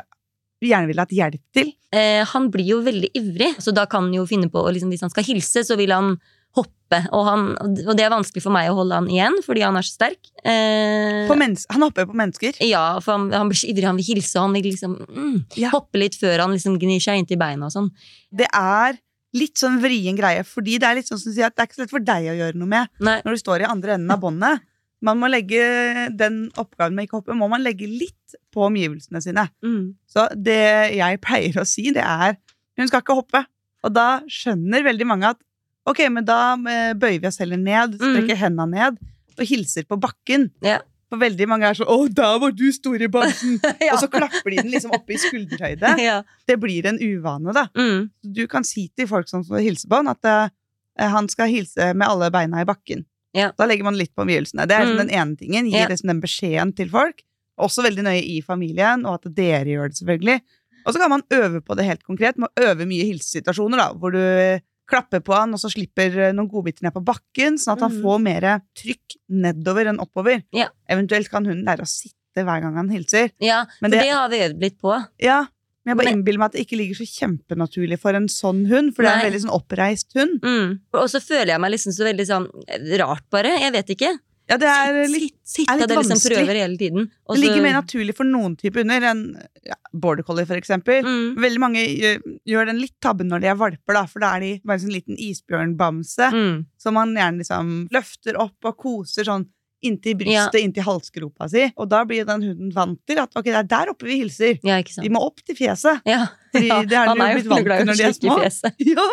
gjerne 0.62 0.90
vil 0.90 1.02
hatt 1.02 1.14
hjelp 1.16 1.40
til? 1.56 1.72
Eh, 1.90 2.20
han 2.30 2.46
blir 2.54 2.68
jo 2.76 2.78
veldig 2.86 3.10
ivrig, 3.18 3.48
så 3.58 3.74
da 3.74 3.88
kan 3.90 4.06
han 4.06 4.14
jo 4.14 4.28
finne 4.30 4.46
på 4.52 4.62
liksom, 4.70 4.92
Hvis 4.92 5.02
han 5.02 5.10
skal 5.10 5.26
hilse, 5.26 5.64
så 5.66 5.78
vil 5.80 5.90
han 5.96 6.14
hoppe. 6.56 7.00
Og, 7.14 7.22
han, 7.26 7.44
og 7.60 7.92
det 7.98 8.04
er 8.04 8.12
vanskelig 8.12 8.42
for 8.42 8.54
meg 8.54 8.70
å 8.70 8.78
holde 8.80 8.96
han 8.98 9.10
igjen, 9.10 9.36
fordi 9.46 9.62
han 9.62 9.78
er 9.78 9.86
så 9.86 9.94
sterk. 9.94 10.30
Eh, 10.42 11.28
På 11.30 11.36
han 11.38 11.84
hopper 11.84 12.08
på 12.08 12.16
mennesker. 12.18 12.58
ja, 12.66 12.98
for 13.04 13.14
han, 13.16 13.28
han 13.32 13.50
blir 13.50 13.60
så 13.60 13.68
ivrig, 13.70 13.86
han 13.86 14.00
vil 14.00 14.08
hilse, 14.16 14.34
og 14.38 14.48
han 14.48 14.56
vil 14.58 14.70
liksom 14.72 14.96
mm, 15.06 15.36
Ja. 15.60 15.70
hoppe 15.74 16.02
litt 16.02 16.18
før 16.18 16.46
han 16.46 16.56
liksom 16.56 16.80
gnir 16.82 17.00
seg 17.02 17.20
inntil 17.22 17.38
beina 17.38 17.68
og 17.70 17.74
sånn. 17.76 17.90
Det 18.34 18.48
er 18.50 18.98
litt 19.38 19.60
sånn 19.62 19.78
vrien 19.82 20.16
greie, 20.18 20.42
fordi 20.42 20.80
det 20.82 20.88
er 20.88 20.98
litt 20.98 21.10
sånn 21.10 21.20
som 21.20 21.30
sier 21.30 21.44
si 21.44 21.46
at 21.46 21.54
det 21.54 21.62
er 21.62 21.68
ikke 21.70 21.78
så 21.78 21.84
lett 21.84 21.94
for 21.94 22.06
deg 22.10 22.26
å 22.32 22.38
gjøre 22.40 22.58
noe 22.58 22.72
med. 22.72 22.90
Nei. 22.98 23.20
når 23.24 23.36
du 23.38 23.42
står 23.44 23.62
i 23.62 23.70
andre 23.70 23.94
enden 23.94 24.10
av 24.10 24.20
båndet. 24.24 24.66
Man 25.00 25.16
må 25.16 25.30
legge 25.32 26.10
den 26.12 26.50
oppgaven 26.60 26.96
med 26.96 27.06
ikke 27.06 27.22
hoppe, 27.22 27.36
må 27.38 27.46
man 27.48 27.62
legge 27.64 27.86
litt 27.88 28.34
på 28.52 28.66
omgivelsene 28.66 29.22
sine. 29.24 29.46
Mm. 29.64 29.94
Så 30.10 30.26
det 30.36 30.58
jeg 30.98 31.20
pleier 31.24 31.62
å 31.62 31.64
si, 31.64 31.86
det 31.94 32.02
er 32.04 32.36
hun 32.76 32.90
skal 32.90 33.00
ikke 33.04 33.16
hoppe. 33.16 33.44
Og 33.86 33.94
da 33.96 34.20
skjønner 34.28 34.84
veldig 34.84 35.06
mange 35.08 35.30
at 35.32 35.40
ok, 35.86 36.04
men 36.10 36.24
da 36.24 36.54
eh, 36.68 36.92
bøyer 36.94 37.20
vi 37.20 37.26
oss 37.30 37.38
heller 37.38 37.56
ned, 37.60 37.96
strekker 38.00 38.36
hendene 38.36 38.70
ned 38.70 38.98
og 39.38 39.44
hilser 39.48 39.86
på 39.88 39.96
bakken. 40.00 40.50
Ja. 40.64 40.80
For 41.10 41.18
veldig 41.18 41.46
mange 41.50 41.66
er 41.66 41.74
sånn 41.74 41.88
'Å, 41.90 42.06
der 42.14 42.38
var 42.38 42.52
du 42.54 42.70
stor 42.72 43.00
i 43.02 43.08
bamsen!' 43.08 43.58
Ja. 43.82 43.94
Og 43.94 43.98
så 44.04 44.08
klapper 44.12 44.50
de 44.50 44.56
den 44.62 44.70
liksom 44.70 44.92
opp 44.94 45.08
i 45.10 45.16
skulderhøyde. 45.18 45.96
ja. 46.08 46.22
Det 46.46 46.58
blir 46.60 46.86
en 46.86 46.98
uvane, 47.02 47.52
da. 47.56 47.66
Mm. 47.74 48.10
Du 48.22 48.46
kan 48.46 48.62
si 48.64 48.88
til 48.96 49.08
folk 49.10 49.28
som 49.28 49.42
hilser 49.42 49.64
hilse 49.64 49.88
på 49.90 49.96
han, 49.98 50.08
at 50.12 50.24
eh, 50.24 51.08
han 51.10 51.28
skal 51.28 51.48
hilse 51.50 51.94
med 51.94 52.06
alle 52.06 52.30
beina 52.30 52.60
i 52.62 52.68
bakken. 52.68 53.04
Ja. 53.34 53.50
Da 53.58 53.66
legger 53.66 53.84
man 53.86 53.96
litt 53.98 54.14
på 54.14 54.22
omgivelsene. 54.26 54.66
Det 54.66 54.76
er 54.76 54.84
liksom 54.86 55.00
Mm. 55.00 55.06
den 55.08 55.16
ene 55.18 55.36
tingen. 55.36 55.66
Gir 55.70 55.80
Ja. 55.82 55.88
liksom 55.88 56.08
den 56.08 56.20
beskjeden 56.20 56.76
til 56.76 56.88
folk. 56.90 57.22
Også 57.58 57.82
veldig 57.82 58.02
nøye 58.06 58.22
i 58.24 58.40
familien, 58.42 59.04
og 59.06 59.14
at 59.24 59.34
dere 59.34 59.64
gjør 59.66 59.88
det, 59.90 59.98
selvfølgelig. 59.98 60.40
Og 60.86 60.94
så 60.94 60.98
kan 60.98 61.10
man 61.10 61.22
øve 61.30 61.60
på 61.60 61.76
det 61.76 61.84
helt 61.84 62.02
konkret, 62.04 62.38
med 62.38 62.48
å 62.48 62.62
øve 62.70 62.86
mye 62.86 63.04
hilsesituasjoner, 63.04 63.76
da, 63.76 63.92
hvor 63.94 64.10
du 64.12 64.60
klapper 64.90 65.22
på 65.24 65.36
han, 65.36 65.54
og 65.54 65.62
så 65.62 65.70
slipper 65.72 66.16
eh, 66.26 66.32
noen 66.36 66.50
godbiter 66.50 66.86
ned 66.86 66.94
på 66.96 67.04
bakken, 67.06 67.58
sånn 67.60 67.76
at 67.76 67.86
han 67.86 67.94
mm. 67.96 68.02
får 68.04 68.24
mer 68.26 68.48
trykk 68.78 69.16
nedover 69.46 69.92
enn 69.92 70.02
oppover. 70.02 70.42
Ja. 70.56 70.68
Eventuelt 70.90 71.30
kan 71.32 71.46
hunden 71.46 71.66
lære 71.68 71.86
å 71.86 71.90
sitte 71.90 72.44
hver 72.46 72.62
gang 72.62 72.76
han 72.78 72.90
hilser. 72.92 73.32
Ja, 73.42 73.64
Men 73.80 73.90
for 73.90 73.96
det- 73.96 74.04
det, 74.04 74.12
har 74.14 74.28
vi 74.32 74.44
øvd 74.48 74.60
litt 74.66 74.78
på. 74.80 74.98
Ja, 75.22 75.40
men 75.80 75.94
jeg 75.94 75.96
bare 75.96 76.12
innbiller 76.12 76.40
meg 76.42 76.50
at 76.50 76.56
det 76.58 76.64
ikke 76.66 76.76
ligger 76.76 76.98
så 76.98 77.06
kjempenaturlig 77.08 77.96
for 78.02 78.16
en 78.16 78.28
sånn 78.28 78.66
hund, 78.68 78.92
for 78.94 79.02
det 79.02 79.10
er 79.10 79.22
en 79.22 79.26
veldig 79.30 79.44
sånn 79.46 79.54
oppreist 79.56 80.12
hund. 80.18 80.42
Mm. 80.44 80.74
Og 80.92 81.06
så 81.08 81.22
føler 81.24 81.54
jeg 81.54 81.62
meg 81.64 81.72
liksom 81.72 81.94
så 81.96 82.04
veldig 82.04 82.26
sånn 82.28 82.48
rart, 83.00 83.24
bare. 83.32 83.54
Jeg 83.62 83.72
vet 83.72 83.94
ikke. 83.96 84.10
Ja, 84.50 84.56
det 84.58 84.70
er 84.70 84.96
litt, 85.06 85.36
sitt, 85.46 85.60
sitt, 85.62 85.70
er 85.70 85.78
litt 85.78 85.92
vanskelig. 85.94 86.16
liksom 86.18 86.32
prøver 86.34 86.58
hele 86.58 86.78
tiden. 86.80 87.06
Også, 87.24 87.36
det 87.38 87.44
ligger 87.44 87.62
mer 87.68 87.76
naturlig 87.78 88.16
for 88.18 88.26
noen 88.26 88.56
type 88.58 88.82
hunder 88.82 89.06
enn 89.12 89.22
ja, 89.66 89.76
border 89.94 90.26
collie, 90.26 90.48
for 90.48 90.58
eksempel. 90.58 91.04
mm. 91.06 91.38
Veldig 91.44 91.62
mange 91.62 91.84
gjør, 91.86 92.66
den 92.72 92.82
litt 92.82 92.96
tabben 93.04 93.30
når 93.30 93.44
de 93.44 93.52
er 93.52 93.60
valper, 93.60 93.94
da, 93.94 94.04
for 94.10 94.24
da 94.24 94.34
er 94.36 94.44
de 94.46 94.50
bare 94.64 94.80
en 94.80 94.84
sånn 94.88 94.96
liten 94.96 95.16
isbjørnbamse 95.20 96.30
Mm. 96.34 96.66
som 96.78 96.94
man 96.94 97.14
gjerne 97.16 97.42
liksom 97.42 97.72
løfter 97.94 98.36
opp 98.40 98.68
og 98.68 98.76
koser 98.80 99.24
sånn 99.28 99.46
inntil 99.80 100.12
brystet, 100.20 100.58
inntil 100.60 100.84
halsgropa 100.84 101.46
si. 101.48 101.62
Og 101.80 101.88
da 101.88 102.02
blir 102.04 102.26
den 102.28 102.42
hunden 102.44 102.72
vant 102.74 102.98
til 103.08 103.16
at 103.22 103.32
ok, 103.32 103.46
det 103.48 103.56
er 103.62 103.68
der 103.70 103.92
oppe 103.94 104.04
vi 104.04 104.18
hilser. 104.20 104.58
Ja. 104.66 104.76
De 104.82 105.08
må 105.08 105.22
opp 105.24 105.40
til 105.40 105.56
fjeset. 105.56 106.02
Ja. 106.04 106.26
Fordi 106.52 106.68
ja. 106.68 106.82
det 106.84 106.98
er 106.98 107.06
de 107.08 107.14
Han 107.14 107.22
jo 107.22 107.38
blitt 107.38 107.48
vant 107.48 107.64
i 107.64 107.78
til 107.78 107.88
når 107.88 107.96
de 107.96 108.04
er 108.04 108.16
små. 108.18 108.36
Ja, 108.90 109.06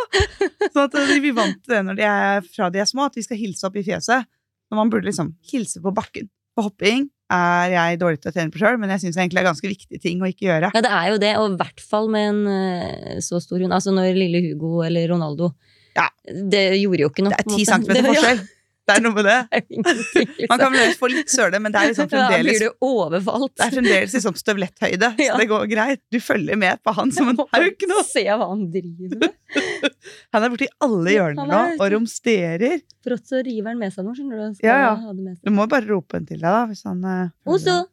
så 0.73 0.83
at 0.87 0.97
de 1.07 1.19
blir 1.23 1.37
vant 1.37 1.61
til 1.63 1.75
det 1.77 1.83
når 1.87 1.99
de 2.01 2.07
er, 2.09 2.41
fra 2.51 2.67
de 2.73 2.81
er 2.83 2.89
små, 2.89 3.05
at 3.07 3.15
vi 3.15 3.23
skal 3.23 3.39
hilse 3.39 3.63
opp 3.69 3.79
i 3.79 3.85
fjeset. 3.87 4.27
Når 4.71 4.81
man 4.81 4.89
burde 4.91 5.07
liksom 5.09 5.31
hilse 5.51 5.81
på 5.83 5.93
bakken. 5.95 6.27
På 6.57 6.65
hopping 6.67 7.05
er 7.31 7.71
jeg 7.73 7.99
dårlig 8.01 8.21
til 8.23 8.31
å 8.31 8.35
trene 8.35 8.53
på 8.53 8.59
sjøl, 8.61 8.77
men 8.79 8.91
jeg 8.95 9.01
syns 9.03 9.17
egentlig 9.19 9.41
det 9.41 9.43
er 9.43 9.49
ganske 9.49 9.69
viktige 9.71 9.99
ting 10.03 10.21
å 10.23 10.29
ikke 10.31 10.47
gjøre. 10.47 10.69
Ja, 10.73 10.81
det 10.85 10.91
er 10.95 11.07
jo 11.11 11.17
det, 11.23 11.31
og 11.41 11.49
i 11.53 11.57
hvert 11.59 11.83
fall 11.83 12.07
med 12.11 12.29
en 12.31 12.43
eh, 12.51 13.17
så 13.23 13.41
stor 13.43 13.59
hund. 13.63 13.75
Altså 13.75 13.91
når 13.95 14.13
lille 14.15 14.43
Hugo 14.47 14.81
eller 14.87 15.09
Ronaldo 15.11 15.51
Ja. 15.97 16.07
Det 16.23 16.69
gjorde 16.79 17.03
jo 17.03 17.09
ikke 17.11 17.25
noe. 17.27 17.35
Det 17.35 17.43
er 17.43 17.57
ti 17.57 17.67
centimeter 17.67 18.07
forskjell. 18.13 18.45
Det 18.87 18.95
er 18.95 19.01
noe 19.03 19.15
med 19.17 19.25
det. 19.27 19.35
Ja, 19.51 19.59
det 19.59 19.97
liksom. 19.99 20.45
Man 20.47 20.61
kan 20.61 20.75
vel 20.77 20.93
få 20.95 21.09
litt 21.11 21.31
søle, 21.33 21.59
men 21.59 21.73
det 21.75 21.81
er 21.81 21.89
liksom 21.91 22.07
Ja, 22.15 22.27
fremdeles 22.31 22.61
du 22.63 22.85
overfalt. 22.87 23.51
Det 23.59 23.65
er 23.65 23.73
fremdeles 23.75 24.15
liksom 24.15 24.37
støvletthøyde, 24.39 25.09
så 25.17 25.25
Ja. 25.27 25.35
det 25.41 25.49
går 25.51 25.65
greit. 25.73 26.01
Du 26.13 26.21
følger 26.23 26.55
med 26.61 26.79
på 26.87 26.93
han 26.95 27.11
som 27.11 27.33
en 27.33 27.41
hauk 27.43 27.83
nå. 27.91 27.97
Se 28.07 28.23
hva 28.29 28.47
han 28.47 28.63
driver 28.71 29.19
med. 29.25 29.86
Han 30.35 30.43
er 30.43 30.51
borti 30.51 30.67
alle 30.83 31.13
hjørner 31.15 31.47
nå 31.47 31.59
og 31.77 31.91
romsterer. 31.93 32.81
Brått 33.05 33.29
så 33.29 33.39
river 33.45 33.71
han 33.71 33.79
med 33.79 33.93
seg 33.95 34.05
noe, 34.05 34.15
skjønner 34.17 34.41
du. 34.41 34.63
Ja, 34.65 34.77
ja. 34.83 35.35
Du 35.39 35.53
må 35.55 35.67
bare 35.71 35.87
rope 35.87 36.19
en 36.19 36.27
til 36.27 36.41
deg, 36.41 36.49
da, 36.49 36.65
hvis 36.67 36.83
han 36.87 36.99
uh! 37.07 37.85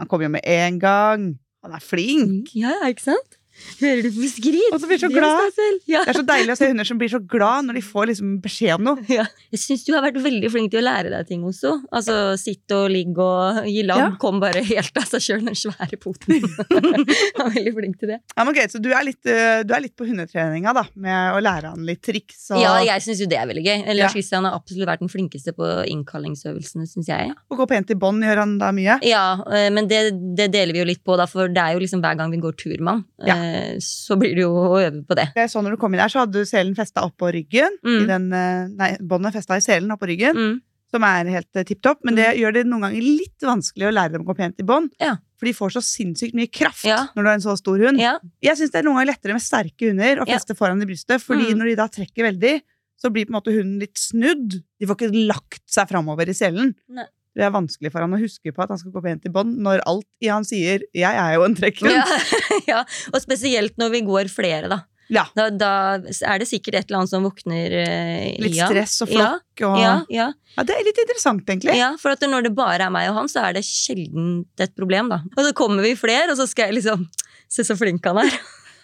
Han 0.00 0.08
kommer 0.08 0.28
jo 0.28 0.34
med 0.36 0.44
en 0.44 0.80
gang. 0.80 1.26
Han 1.64 1.76
er 1.76 1.84
flink. 1.84 2.52
Ja, 2.56 2.76
ikke 2.88 3.10
sant? 3.10 3.39
Hører 3.80 4.02
du 4.06 4.10
på 4.16 4.28
skrit? 4.30 4.72
Og 4.74 4.80
så 4.82 4.88
blir 4.90 5.00
så 5.00 5.08
glad. 5.12 5.58
Ja. 5.88 6.02
Det 6.06 6.12
er 6.14 6.18
så 6.20 6.24
deilig 6.26 6.54
å 6.54 6.58
se 6.60 6.68
hunder 6.70 6.86
som 6.88 6.98
blir 7.00 7.10
så 7.12 7.20
glad 7.22 7.66
når 7.68 7.78
de 7.80 7.82
får 7.84 8.10
liksom 8.12 8.34
beskjed 8.44 8.74
om 8.78 8.88
noe. 8.90 9.04
Ja. 9.20 9.24
Jeg 9.50 9.60
syns 9.62 9.82
du 9.86 9.90
har 9.96 10.04
vært 10.04 10.20
veldig 10.22 10.48
flink 10.52 10.70
til 10.72 10.80
å 10.80 10.84
lære 10.86 11.10
deg 11.12 11.26
ting 11.28 11.42
også. 11.44 11.72
Altså 11.92 12.14
sitte 12.40 12.76
og 12.84 12.90
ligge 12.92 13.20
og 13.24 13.66
gi 13.68 13.82
lam. 13.86 13.98
Ja. 14.00 14.10
kom 14.22 14.38
bare 14.42 14.62
helt 14.64 14.96
av 15.00 15.08
seg 15.10 15.24
sjøl, 15.24 15.42
den 15.48 15.58
svære 15.58 15.98
poten. 16.00 16.38
Jeg 16.40 17.40
er 17.42 17.50
veldig 17.56 17.72
flink 17.76 17.98
til 18.00 18.12
det. 18.14 18.20
Ja, 18.36 18.44
men 18.46 18.54
greit, 18.56 18.72
Så 18.72 18.80
du 18.82 18.88
er, 18.92 19.02
litt, 19.06 19.20
eh, 19.26 19.62
du 19.66 19.74
er 19.76 19.82
litt 19.84 19.96
på 19.98 20.06
hundetreninga, 20.08 20.72
da, 20.76 20.84
med 20.94 21.34
å 21.36 21.42
lære 21.42 21.72
han 21.74 21.84
litt 21.88 22.02
triks 22.06 22.46
og, 22.54 22.60
Ja, 22.62 22.76
jeg 22.86 23.02
syns 23.04 23.20
jo 23.22 23.28
det 23.30 23.38
er 23.40 23.48
veldig 23.50 23.64
gøy. 23.66 23.84
Lars 23.98 24.14
Christian 24.14 24.46
har 24.48 24.56
absolutt 24.56 24.88
vært 24.88 25.02
den 25.04 25.10
flinkeste 25.12 25.52
på 25.56 25.66
innkallingsøvelsene, 25.90 26.86
syns 26.90 27.10
jeg. 27.10 27.32
Å 27.50 27.58
gå 27.58 27.66
pent 27.70 27.90
i 27.92 27.98
bånd. 27.98 28.24
Gjør 28.24 28.42
han 28.42 28.56
da 28.60 28.70
mye? 28.76 28.98
Ja, 29.06 29.24
eh, 29.50 29.68
men 29.74 29.88
det, 29.90 30.00
det 30.38 30.50
deler 30.54 30.76
vi 30.76 30.82
jo 30.82 30.88
litt 30.88 31.02
på, 31.06 31.16
da, 31.20 31.26
for 31.30 31.50
det 31.50 31.62
er 31.62 31.76
jo 31.76 31.82
liksom 31.84 32.02
hver 32.04 32.18
gang 32.20 32.32
vi 32.32 32.40
går 32.42 32.56
tur 32.60 32.76
med 32.78 32.92
han, 32.94 33.04
Ja. 33.26 33.36
Eh, 33.50 33.76
så 33.84 34.16
blir 34.20 34.34
det 34.38 34.44
jo 34.46 34.54
å 34.54 34.78
øve 34.80 35.02
på 35.06 35.16
det. 35.18 35.28
Jeg 35.36 35.50
så 35.52 35.62
når 35.62 35.74
du 35.76 35.80
kom 35.82 35.94
inn 35.96 36.00
her, 36.04 36.08
så 36.12 36.22
hadde 36.24 36.40
du 36.40 36.48
selen 36.48 36.74
festa 36.78 37.02
oppå 37.06 37.32
ryggen. 37.34 37.76
Mm. 37.84 37.96
I 38.02 38.06
den, 38.10 38.26
eh, 38.32 38.66
nei, 38.80 38.90
Båndet 39.02 39.34
festa 39.36 39.58
i 39.58 39.64
selen 39.64 39.90
oppå 39.96 40.08
ryggen. 40.10 40.36
Mm. 40.36 40.58
som 40.90 41.04
er 41.06 41.28
helt 41.30 41.54
uh, 41.54 41.62
tipp 41.62 41.78
topp, 41.86 42.00
men 42.02 42.16
det 42.18 42.24
gjør 42.34 42.52
det 42.56 42.64
noen 42.66 42.82
ganger 42.82 43.04
litt 43.04 43.44
vanskelig 43.46 43.86
å 43.86 43.92
lære 43.94 44.10
dem 44.16 44.24
å 44.24 44.26
gå 44.26 44.34
pent 44.34 44.58
i 44.58 44.64
bånd. 44.66 44.88
Ja. 44.98 45.12
For 45.38 45.46
de 45.46 45.52
får 45.54 45.70
så 45.76 45.82
sinnssykt 45.86 46.34
mye 46.34 46.50
kraft 46.50 46.82
Ja. 46.84 47.04
når 47.14 47.22
du 47.22 47.28
har 47.28 47.36
en 47.38 47.44
så 47.44 47.54
stor 47.60 47.78
hund. 47.78 48.00
Ja, 48.02 48.16
Jeg 48.42 48.58
syns 48.58 48.72
det 48.72 48.80
er 48.80 48.88
noen 48.88 48.96
ganger 48.98 49.12
lettere 49.12 49.36
med 49.36 49.44
sterke 49.44 49.86
hunder 49.92 50.18
å 50.24 50.26
feste 50.26 50.56
foran 50.58 50.82
i 50.82 50.88
brystet, 50.90 51.22
fordi 51.22 51.52
Mm. 51.52 51.58
når 51.62 51.70
de 51.70 51.74
da 51.78 51.86
trekker 51.86 52.26
veldig, 52.26 52.56
så 52.98 53.12
blir 53.14 53.24
på 53.24 53.30
en 53.30 53.38
måte 53.38 53.54
hunden 53.54 53.78
litt 53.78 53.94
snudd. 54.02 54.58
De 54.80 54.86
får 54.90 54.96
ikke 54.98 55.26
lagt 55.30 55.62
seg 55.70 55.86
framover 55.88 56.26
i 56.28 56.34
selen. 56.34 56.74
Nei. 56.88 57.06
Det 57.40 57.46
er 57.48 57.54
vanskelig 57.54 57.92
for 57.94 58.04
han 58.04 58.12
å 58.12 58.20
huske 58.20 58.52
på 58.52 58.64
at 58.64 58.72
han 58.74 58.80
skal 58.80 58.92
gå 58.92 59.00
pent 59.04 59.24
i 59.24 59.32
bånd, 59.32 59.56
når 59.64 59.80
alt 59.88 60.08
i 60.20 60.28
han 60.28 60.44
sier 60.44 60.84
'jeg 60.92 61.20
er 61.24 61.34
jo 61.38 61.46
en 61.46 61.56
trekkhund'. 61.56 61.96
ja, 61.96 62.04
ja. 62.74 62.84
Og 63.14 63.20
spesielt 63.24 63.78
når 63.80 63.94
vi 63.96 64.00
går 64.04 64.28
flere, 64.32 64.68
da. 64.68 64.82
Ja. 65.10 65.24
Da, 65.34 65.48
da 65.50 65.70
er 65.98 66.38
det 66.38 66.46
sikkert 66.46 66.76
et 66.78 66.84
eller 66.86 67.00
annet 67.00 67.10
som 67.10 67.24
våkner 67.26 67.72
eh, 67.80 68.36
Litt 68.38 68.54
stress 68.54 69.00
og 69.02 69.10
flokk 69.10 69.64
og 69.66 69.80
Ja, 69.80 69.94
ja, 70.06 70.28
Ja, 70.54 70.64
det 70.66 70.76
er 70.76 70.86
litt 70.86 71.00
interessant, 71.02 71.42
egentlig. 71.50 71.74
ja, 71.80 71.90
for 71.98 72.14
når 72.30 72.46
det 72.46 72.54
bare 72.54 72.86
er 72.86 72.94
meg 72.94 73.08
og 73.10 73.18
han, 73.18 73.30
så 73.30 73.42
er 73.48 73.58
det 73.58 73.64
sjelden 73.66 74.44
et 74.60 74.76
problem, 74.78 75.10
da. 75.10 75.18
Og 75.34 75.48
så 75.48 75.52
kommer 75.56 75.82
vi 75.82 75.96
flere, 75.98 76.30
og 76.30 76.38
så 76.38 76.46
skal 76.50 76.70
jeg 76.70 76.82
liksom 76.82 77.08
Se 77.50 77.64
så 77.66 77.74
flink 77.74 78.04
han 78.06 78.20
er. 78.22 78.30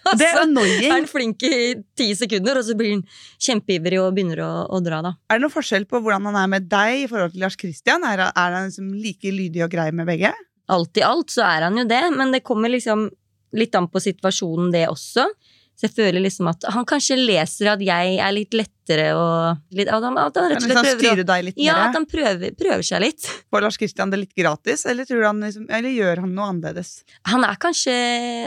Det 0.20 0.28
er 0.28 0.40
annoying. 0.42 0.86
er 0.86 0.94
han 0.94 1.08
flink 1.10 1.42
i 1.46 1.58
ti 1.98 2.08
sekunder, 2.18 2.60
og 2.60 2.66
så 2.68 2.76
blir 2.78 2.96
han 2.96 3.04
kjempeivrig 3.42 4.00
og 4.02 4.12
begynner 4.16 4.42
å, 4.46 4.50
å 4.70 4.80
dra, 4.84 5.02
da. 5.04 5.14
Er 5.30 5.38
det 5.38 5.46
noen 5.46 5.54
forskjell 5.54 5.88
på 5.90 6.00
hvordan 6.04 6.30
han 6.30 6.40
er 6.42 6.52
med 6.56 6.70
deg 6.70 7.04
i 7.04 7.10
forhold 7.10 7.34
til 7.34 7.44
Lars 7.44 7.58
Kristian? 7.60 8.06
Er, 8.06 8.28
er 8.28 8.58
han 8.58 8.70
liksom 8.70 8.92
like 8.94 9.34
lydig 9.34 9.66
og 9.66 9.72
grei 9.72 9.90
med 9.96 10.08
begge? 10.08 10.32
Alt 10.72 10.98
i 10.98 11.04
alt 11.06 11.30
så 11.34 11.44
er 11.46 11.68
han 11.68 11.78
jo 11.78 11.86
det, 11.88 12.02
men 12.16 12.34
det 12.34 12.44
kommer 12.46 12.72
liksom 12.72 13.08
litt 13.56 13.76
an 13.78 13.86
på 13.90 14.02
situasjonen, 14.02 14.72
det 14.74 14.88
også. 14.90 15.28
Så 15.76 15.90
jeg 15.90 15.92
føler 15.92 16.22
liksom 16.24 16.48
at 16.48 16.64
han 16.72 16.86
kanskje 16.88 17.18
leser 17.20 17.68
at 17.74 17.82
jeg 17.84 18.14
er 18.16 18.32
litt 18.32 18.54
lettere 18.56 19.10
og 19.12 19.74
litt, 19.76 19.90
at, 19.92 20.00
han, 20.00 20.16
at 20.16 20.38
han 20.40 20.48
rett 20.48 20.62
og 20.62 20.64
slett 20.64 20.78
liksom 20.78 21.02
prøver 21.02 21.20
å 21.20 21.26
deg 21.28 21.44
litt 21.50 21.60
Ja, 21.60 21.74
at 21.84 21.98
han 21.98 22.06
prøver, 22.08 22.54
prøver 22.56 22.86
seg 22.86 23.02
litt. 23.04 23.28
Får 23.52 23.64
Lars 23.66 23.76
Kristian 23.80 24.12
det 24.12 24.22
litt 24.22 24.32
gratis, 24.38 24.86
eller, 24.88 25.10
han 25.20 25.44
liksom, 25.44 25.66
eller 25.68 25.92
gjør 25.92 26.24
han 26.24 26.32
noe 26.38 26.48
annerledes? 26.54 26.94
Han 27.28 27.44
er 27.44 27.60
kanskje 27.60 27.92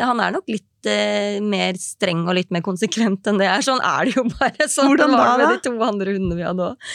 Han 0.01 0.23
er 0.25 0.33
nok 0.39 0.49
litt 0.49 0.65
eh, 0.87 1.39
mer 1.43 1.73
streng 1.81 2.21
og 2.27 2.35
litt 2.37 2.51
mer 2.51 2.61
konsekvent 2.65 3.27
enn 3.27 3.39
det 3.41 3.47
er. 3.49 3.61
Sånn 3.65 3.81
er 3.83 4.05
det 4.07 4.15
jo 4.15 4.23
bare. 4.31 4.67
Sånn 4.71 4.87
Hvordan 4.93 5.11
var 5.17 5.37
det 5.37 5.47
med 5.47 5.55
de 5.57 5.69
to 5.69 5.73
andre 5.83 6.15
hundene 6.15 6.37
vi 6.39 6.45
hadde 6.47 6.67
òg. 6.71 6.89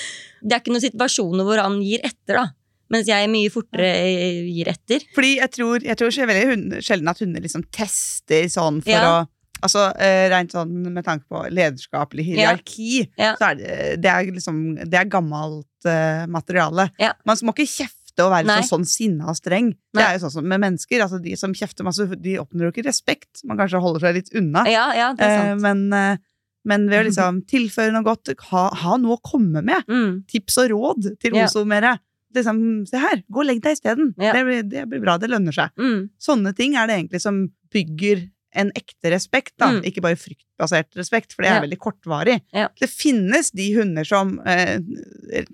Det 0.45 0.53
er 0.57 0.63
ikke 0.63 0.75
noen 0.75 0.87
situasjoner 0.87 1.45
hvor 1.49 1.63
han 1.63 1.81
gir 1.85 2.05
etter, 2.05 2.41
da. 2.41 2.47
Mens 2.93 3.09
jeg 3.09 3.29
mye 3.33 3.51
fortere 3.51 3.91
eh, 3.97 4.43
gir 4.55 4.69
etter. 4.71 5.05
Fordi 5.17 5.37
jeg 5.41 5.51
tror, 5.57 5.85
jeg 5.85 5.97
tror 5.99 6.19
veldig 6.33 6.49
hund, 6.53 6.75
sjelden 6.85 7.09
at 7.11 7.23
hunder 7.25 7.45
liksom 7.45 7.65
tester 7.75 8.49
sånn 8.53 8.83
for 8.85 8.93
Ja. 8.93 9.07
å 9.23 9.23
Altså 9.65 9.87
eh, 9.97 10.27
Rent 10.29 10.53
sånn 10.53 10.73
med 10.93 11.07
tanke 11.07 11.25
på 11.31 11.41
lederskap 11.49 12.13
eller 12.13 12.27
hierarki, 12.27 13.07
Ja. 13.17 13.31
så 13.39 13.53
er 13.53 13.55
det, 13.57 13.77
det 14.03 14.11
er 14.11 14.27
liksom 14.29 14.59
Det 14.85 14.99
er 15.01 15.09
gammelt 15.09 15.89
eh, 15.89 16.27
materiale. 16.29 16.91
Ja. 17.01 17.15
Man 17.25 17.41
må 17.47 17.55
ikke 17.55 17.71
kjefte 17.71 18.04
og 18.23 18.31
være 18.31 18.47
Nei. 18.47 18.61
så, 18.63 18.77
sånn 18.77 18.85
sinna 18.87 19.27
og 19.33 19.37
streng. 19.37 19.73
Det 19.95 20.03
er 20.03 20.13
jo 20.19 20.25
sånn 20.27 20.33
som 20.37 20.47
med 20.47 20.61
mennesker. 20.61 21.01
Altså 21.03 21.21
De 21.23 21.35
som 21.37 21.53
kjefter 21.53 21.83
masse, 21.85 22.07
de 22.21 22.37
oppnår 22.39 22.69
jo 22.69 22.73
ikke 22.75 22.87
respekt. 22.87 23.43
Man 23.45 23.57
kanskje 23.59 23.81
holder 23.83 24.01
seg 24.01 24.15
litt 24.15 24.31
unna. 24.35 24.65
Ja, 24.71 24.93
ja, 24.95 25.13
det 25.15 25.25
er 25.25 25.31
Eh, 25.35 25.51
sant. 25.51 25.63
men, 25.63 25.93
eh, 25.93 26.17
men 26.65 26.89
ved 26.89 27.05
å 27.05 27.09
liksom 27.09 27.43
tilføre 27.55 27.93
noe 27.93 28.03
godt, 28.07 28.31
ha, 28.51 28.69
ha 28.75 28.97
noe 28.97 29.17
å 29.17 29.23
komme 29.23 29.63
med. 29.65 29.83
Mm. 29.89 30.25
Tips 30.31 30.59
og 30.59 30.71
råd 30.71 31.19
til 31.21 31.35
Ja. 31.35 31.47
ozomere. 31.47 31.99
Liksom, 32.35 32.87
se 32.89 32.99
her, 32.99 33.23
gå 33.31 33.41
og 33.41 33.47
legg 33.47 33.61
deg 33.63 33.77
isteden. 33.77 34.15
Ja. 34.19 34.33
Det, 34.33 34.45
blir- 34.45 34.69
det 34.69 34.89
blir 34.91 35.01
bra, 35.01 35.17
det 35.19 35.31
lønner 35.31 35.53
seg. 35.55 35.71
Mm. 35.79 36.11
Sånne 36.19 36.55
ting 36.57 36.75
er 36.77 36.87
det 36.87 36.97
egentlig 36.99 37.21
som 37.23 37.49
bygger 37.71 38.29
en 38.57 38.71
ekte 38.75 39.11
respekt, 39.11 39.53
da. 39.59 39.67
Mm. 39.73 39.85
Ikke 39.85 40.01
bare 40.03 40.15
fryktbasert 40.19 40.95
respekt, 40.95 41.33
for 41.35 41.43
det 41.43 41.51
er 41.51 41.55
Ja. 41.57 41.63
veldig 41.67 41.79
kortvarig. 41.79 42.41
Ja. 42.53 42.69
Det 42.79 42.89
finnes 42.89 43.51
de 43.51 43.73
hunder 43.75 44.05
som 44.07 44.41
eh, 44.47 44.79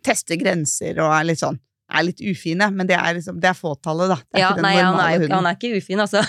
tester 0.05 0.37
grenser 0.41 0.99
og 1.01 1.13
er 1.21 1.25
litt 1.25 1.41
sånn 1.41 1.59
er 1.91 2.05
litt 2.07 2.21
ufine, 2.23 2.69
men 2.75 2.87
det 2.89 2.97
er, 2.97 3.15
liksom, 3.19 3.39
det 3.43 3.49
er 3.51 3.57
fåtallet, 3.59 4.13
da. 4.13 4.17
Det 4.23 4.41
er 4.41 4.45
Ja, 4.45 4.51
nei, 4.63 4.75
han 4.79 4.99
er, 5.03 5.17
jo, 5.25 5.29
han 5.35 5.47
er 5.51 5.57
ikke 5.59 5.73
ufin, 5.81 6.01
altså. 6.05 6.23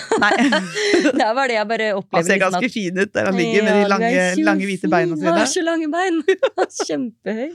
Det 1.12 1.22
er 1.22 1.34
bare 1.34 1.48
det 1.50 1.56
jeg 1.58 1.68
bare 1.72 1.88
Han 1.92 2.00
opplever. 2.02 2.26
ser 2.26 2.38
liksom 2.38 2.52
ganske 2.52 2.64
at- 2.66 2.76
fin 2.78 2.98
ut 3.02 3.12
der 3.14 3.24
han 3.30 3.36
ligger 3.40 3.62
med 3.68 3.72
de 3.82 3.88
lange, 3.94 4.44
lange 4.50 4.66
hvite 4.70 4.90
beina 4.92 5.16
sine. 5.16 5.30
Han 5.30 5.38
har 5.42 5.50
så 5.54 5.62
lange 5.66 5.88
bein. 5.92 6.22
Kjempehøy. 6.86 7.50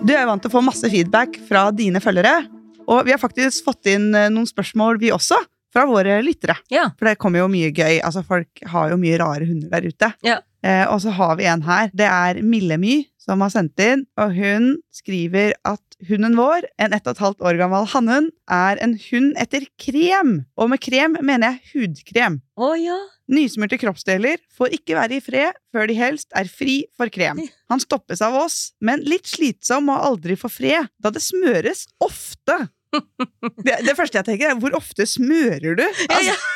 Du 0.00 0.14
er 0.16 0.24
vant 0.28 0.40
til 0.42 0.48
å 0.50 0.54
få 0.54 0.62
masse 0.64 0.88
feedback 0.90 1.36
fra 1.48 1.66
dine 1.76 2.00
følgere, 2.02 2.46
og 2.90 3.04
vi 3.06 3.12
har 3.14 3.20
faktisk 3.20 3.66
fått 3.66 3.86
inn 3.92 4.08
eh, 4.16 4.30
noen 4.32 4.48
spørsmål, 4.48 4.98
vi 5.02 5.12
også, 5.14 5.38
fra 5.72 5.86
våre 5.88 6.20
lyttere. 6.24 6.58
Ja. 6.72 6.90
For 6.98 7.10
det 7.10 7.18
kommer 7.22 7.44
jo 7.44 7.50
mye 7.52 7.70
gøy. 7.72 8.00
Altså, 8.02 8.24
folk 8.26 8.62
har 8.72 8.92
jo 8.92 9.00
mye 9.00 9.18
rare 9.22 9.48
hunder 9.48 9.70
der 9.72 9.86
ute. 9.90 10.12
Ja. 10.26 10.40
Eh, 10.66 10.84
og 10.90 11.00
så 11.04 11.14
har 11.16 11.38
vi 11.40 11.48
en 11.48 11.64
her. 11.64 11.92
Det 11.96 12.08
er 12.08 12.42
Millemy 12.44 13.04
som 13.20 13.42
har 13.44 13.52
sendt 13.52 13.80
inn, 13.84 14.06
og 14.20 14.34
hun 14.34 14.72
skriver 14.94 15.54
at 15.68 15.82
hunden 16.08 16.36
vår, 16.38 16.64
en 16.80 16.94
ett 16.96 17.04
og 17.06 17.14
et 17.14 17.22
halvt 17.22 17.44
år 17.44 17.58
gammel 17.60 17.86
hannhund, 17.92 18.30
er 18.50 18.80
en 18.82 18.96
hund 19.10 19.34
etter 19.40 19.66
krem. 19.80 20.40
Og 20.56 20.72
med 20.72 20.82
krem 20.82 21.18
mener 21.20 21.52
jeg 21.52 21.74
hudkrem. 21.74 22.40
Å 22.56 22.72
ja. 22.80 22.98
Nysmurte 23.30 23.78
kroppsdeler 23.78 24.40
får 24.56 24.74
ikke 24.80 24.96
være 24.98 25.20
i 25.20 25.22
fred 25.22 25.58
før 25.70 25.86
de 25.86 25.94
helst 26.00 26.32
er 26.36 26.50
fri 26.50 26.80
for 26.98 27.12
krem. 27.12 27.44
Han 27.70 27.82
stoppes 27.82 28.24
av 28.24 28.34
oss, 28.40 28.72
men 28.82 29.04
litt 29.06 29.28
slitsom 29.30 29.92
og 29.92 30.02
aldri 30.08 30.34
får 30.40 30.54
fred, 30.56 30.90
da 30.98 31.12
det 31.14 31.22
smøres 31.22 31.86
ofte. 32.02 32.58
Det, 33.66 33.76
det 33.86 33.94
første 33.98 34.18
jeg 34.20 34.26
tenker, 34.32 34.50
er 34.54 34.58
hvor 34.60 34.74
ofte 34.80 35.06
smører 35.08 35.78
du? 35.78 35.86
Altså, 36.08 36.24
Ja, 36.32 36.40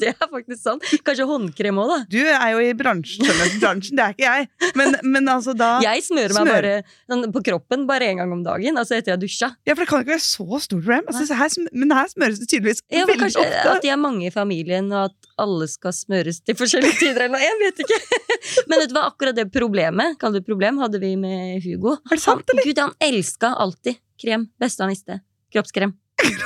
Det 0.00 0.08
er 0.08 0.28
faktisk 0.32 0.62
sant. 0.64 0.84
Kanskje 1.04 1.26
håndkrem 1.28 1.76
òg, 1.82 1.90
da. 1.90 1.96
Du 2.08 2.16
er 2.24 2.46
jo 2.54 2.60
i 2.64 2.70
bransjen, 2.72 3.26
bransjen 3.60 3.98
det 3.98 4.06
er 4.06 4.14
ikke 4.14 4.24
jeg. 4.24 4.46
Men, 4.80 4.94
men 5.04 5.28
altså 5.28 5.52
da 5.52 5.74
Jeg 5.84 6.00
smører 6.06 6.32
meg 6.32 6.46
Smør. 6.46 6.54
bare 6.54 6.78
sånn, 7.12 7.26
på 7.34 7.42
kroppen 7.44 7.84
bare 7.90 8.08
én 8.08 8.16
gang 8.22 8.32
om 8.32 8.40
dagen. 8.46 8.80
Altså 8.80 8.96
etter 8.96 9.12
jeg 9.12 9.20
dusja. 9.26 9.50
Ja, 9.68 9.74
for 9.76 9.84
det 9.84 9.88
kan 9.90 10.00
ikke 10.06 10.14
være 10.14 10.24
så 10.24 10.46
stort 10.64 10.80
problem. 10.80 11.04
Altså, 11.12 11.36
her, 11.36 11.52
men 11.76 11.92
her 11.92 12.08
smøres 12.08 12.40
det 12.40 12.48
tydeligvis 12.54 12.80
Ja, 12.88 13.04
veldig 13.04 13.18
kanskje 13.26 13.44
ofte. 13.44 13.76
at 13.76 13.84
de 13.84 13.92
er 13.92 14.00
mange 14.00 14.24
i 14.30 14.32
familien, 14.32 14.88
og 14.96 15.10
at 15.10 15.30
alle 15.44 15.68
skal 15.68 15.92
smøres 16.00 16.40
til 16.40 16.56
forskjellige 16.56 16.96
tider. 17.02 17.26
eller 17.26 17.36
noe. 17.36 17.44
Jeg 17.44 17.60
vet 17.66 17.84
ikke. 17.84 18.00
Men 18.72 18.80
vet 18.80 18.88
du 18.88 18.96
hva, 18.96 19.04
akkurat 19.12 19.36
det 19.36 19.50
problemet 19.52 20.16
kall 20.24 20.40
det 20.40 20.46
problem, 20.48 20.80
hadde 20.80 21.04
vi 21.04 21.12
med 21.20 21.60
Hugo. 21.68 21.98
Er 22.08 22.16
det 22.16 22.24
sant, 22.24 22.48
Han, 22.48 22.64
Gud, 22.64 22.80
han 22.80 22.96
elska 23.12 23.52
alltid 23.60 24.00
krem. 24.24 24.48
Beste 24.56 24.86
han 24.88 24.96
visste. 24.96 25.20
Kroppskrem. 25.54 25.92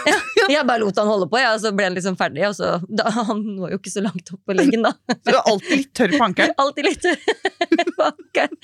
Ja, 0.06 0.16
jeg 0.50 0.64
bare 0.66 0.80
lot 0.82 0.96
han 0.98 1.06
holde 1.06 1.28
på, 1.30 1.38
ja, 1.38 1.52
og 1.54 1.60
så 1.62 1.70
ble 1.76 1.84
han 1.86 1.94
liksom 1.94 2.16
ferdig. 2.18 2.42
Så, 2.58 2.72
da, 2.90 3.04
han 3.14 3.42
var 3.60 3.70
jo 3.70 3.78
ikke 3.78 3.92
så 3.92 4.02
langt 4.02 4.32
opp 4.34 4.40
på 4.48 4.56
leggen, 4.58 4.82
da. 4.82 4.90
Du 5.24 5.30
er 5.30 5.38
alltid 5.46 5.76
litt 5.78 5.92
tørr 5.96 6.14
på 6.16 6.24
ankelen. 6.26 6.54
Alltid 6.64 6.88
litt 6.88 7.04
tørr 7.04 7.92
på 7.96 8.06
ankelen. 8.08 8.58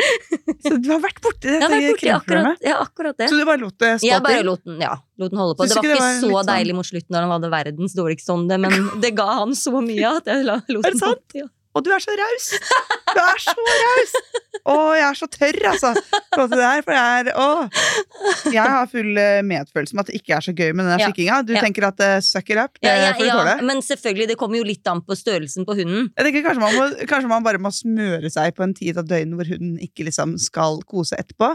Så 0.66 0.72
du 0.82 0.90
har 0.90 1.00
vært 1.04 1.20
borti 1.24 1.52
dette 1.52 1.60
kremproblemet 1.62 1.92
borti 1.94 2.10
akkurat, 2.16 2.66
ja, 2.66 2.76
akkurat 2.82 3.20
det. 3.22 3.28
Så 3.30 3.38
du 3.38 3.44
bare 3.48 3.62
lot 3.62 3.78
det 3.84 3.92
stå 4.02 4.10
Jeg 4.10 4.24
bare 4.26 4.42
lot 4.48 4.64
den, 4.66 4.80
ja, 4.82 4.94
lot 5.22 5.32
den 5.36 5.42
holde 5.44 5.56
på. 5.60 5.68
Synes 5.68 5.76
Det 5.76 5.78
var 5.78 5.86
ikke 5.86 5.94
det 5.94 6.02
var 6.02 6.18
så 6.20 6.32
sånn- 6.34 6.50
deilig 6.52 6.78
mot 6.80 6.90
slutten 6.90 7.16
når 7.16 7.26
han 7.28 7.34
hadde 7.36 7.52
verdens 7.54 7.96
dårligste 8.00 8.34
ånde, 8.36 8.58
men 8.66 8.90
det 9.06 9.12
ga 9.22 9.28
han 9.44 9.54
så 9.56 9.78
mye 9.78 10.16
at 10.18 10.32
jeg 10.34 10.48
lot 10.48 10.66
Er 10.66 10.82
det 10.82 10.90
den 10.90 11.02
sant? 11.06 11.38
Ja. 11.38 11.46
Og 11.76 11.84
du 11.84 11.90
er 11.92 12.00
så 12.00 12.14
raus! 12.16 12.46
Du 13.12 13.20
er 13.20 13.40
så 13.44 13.52
raus! 13.60 14.14
Å, 14.66 14.74
jeg 14.96 15.04
er 15.06 15.16
så 15.18 15.26
tørr, 15.30 15.58
altså. 15.70 15.90
der, 16.50 16.80
for 16.82 16.94
jeg 16.96 17.20
er 17.20 17.28
Å. 17.38 17.48
Jeg 18.50 18.64
har 18.72 18.88
full 18.90 19.12
eh, 19.20 19.42
medfølelse 19.46 19.94
med 19.94 20.02
at 20.06 20.10
det 20.10 20.16
ikke 20.18 20.34
er 20.38 20.46
så 20.48 20.54
gøy 20.56 20.72
med 20.72 20.86
den 20.86 20.90
der 20.94 21.04
Ja. 21.04 21.10
slikkinga. 21.12 21.36
Du 21.46 21.52
Ja. 21.54 21.62
tenker 21.62 21.86
at 21.90 22.00
uh, 22.02 22.16
suck 22.24 22.50
it 22.50 22.58
up, 22.58 22.80
det 22.80 22.88
Ja, 22.88 22.96
ja, 23.04 23.12
får 23.14 23.22
du 23.22 23.28
ja, 23.28 23.36
tåle. 23.38 23.54
men 23.68 23.82
selvfølgelig, 23.84 24.28
det 24.32 24.38
kommer 24.40 24.58
jo 24.58 24.66
litt 24.66 24.90
an 24.90 25.02
på 25.06 25.14
størrelsen 25.20 25.68
på 25.68 25.76
hunden. 25.78 26.08
Jeg 26.16 26.26
tenker 26.30 26.46
kanskje 26.48 26.64
man, 26.64 26.74
må, 26.80 26.88
kanskje 27.12 27.30
man 27.30 27.46
bare 27.46 27.60
må 27.62 27.70
smøre 27.76 28.32
seg 28.32 28.56
på 28.56 28.64
en 28.66 28.74
tid 28.74 28.98
av 28.98 29.06
døgnet 29.06 29.36
hvor 29.38 29.52
hunden 29.52 29.76
ikke 29.86 30.08
liksom 30.08 30.34
skal 30.42 30.80
kose 30.88 31.14
etterpå. 31.20 31.52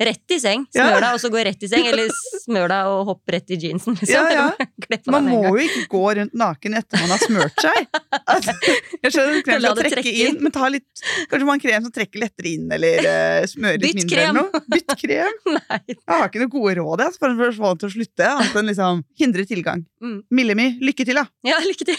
Rett 0.00 0.34
i 0.34 0.38
seng. 0.40 0.64
Smør 0.72 0.96
deg, 0.96 1.08
og 1.14 1.20
så 1.20 1.28
gå 1.30 1.42
rett 1.46 1.62
i 1.62 1.68
seng. 1.70 1.84
Eller 1.86 2.08
smør 2.44 2.72
deg 2.72 2.88
og 2.90 3.02
hopp 3.10 3.32
rett 3.34 3.52
i 3.52 3.58
jeansen. 3.60 3.96
Liksom. 4.00 5.10
Man 5.14 5.28
må 5.28 5.42
jo 5.50 5.66
ikke 5.66 5.84
gå 5.92 6.02
rundt 6.18 6.34
naken 6.38 6.76
etter 6.78 7.00
man 7.02 7.12
har 7.12 7.20
smørt 7.22 7.62
seg. 7.62 7.86
Altså, 8.32 8.54
jeg 9.02 9.14
skjønner 9.14 9.38
at 9.38 9.46
krem 9.46 9.62
skal 9.62 9.80
trekke 9.82 10.14
inn. 10.24 10.38
men 10.42 10.54
ta 10.54 10.68
litt, 10.72 11.04
kanskje 11.30 11.46
man 11.46 11.54
har 11.56 11.62
krem 11.62 11.86
som 11.86 11.94
trekker 11.94 12.22
lettere 12.22 12.52
inn, 12.52 12.66
eller 12.74 13.06
uh, 13.06 13.46
smører 13.50 13.82
litt 13.82 14.00
mindre. 14.00 14.16
krem. 14.16 14.40
Eller 14.40 14.50
noe. 14.50 14.62
Bytt 14.72 14.94
krem. 15.02 15.38
Nei. 15.56 15.80
Jeg 15.92 16.08
har 16.08 16.26
ikke 16.28 16.42
noe 16.44 16.54
gode 16.56 16.76
råd 16.80 17.04
jeg, 17.06 17.16
for 17.22 17.32
å 17.32 17.52
få 17.56 17.70
han 17.70 17.82
til 17.82 17.90
å 17.90 17.94
slutte. 17.96 18.28
Annet 18.32 18.60
enn 18.62 18.72
liksom 18.72 19.02
hindre 19.22 19.46
tilgang. 19.48 19.86
Mm. 20.02 20.18
Millemi, 20.34 20.68
lykke 20.82 21.08
til, 21.08 21.20
da. 21.20 21.26
Ja, 21.46 21.60
lykke 21.66 21.88
til. 21.92 21.98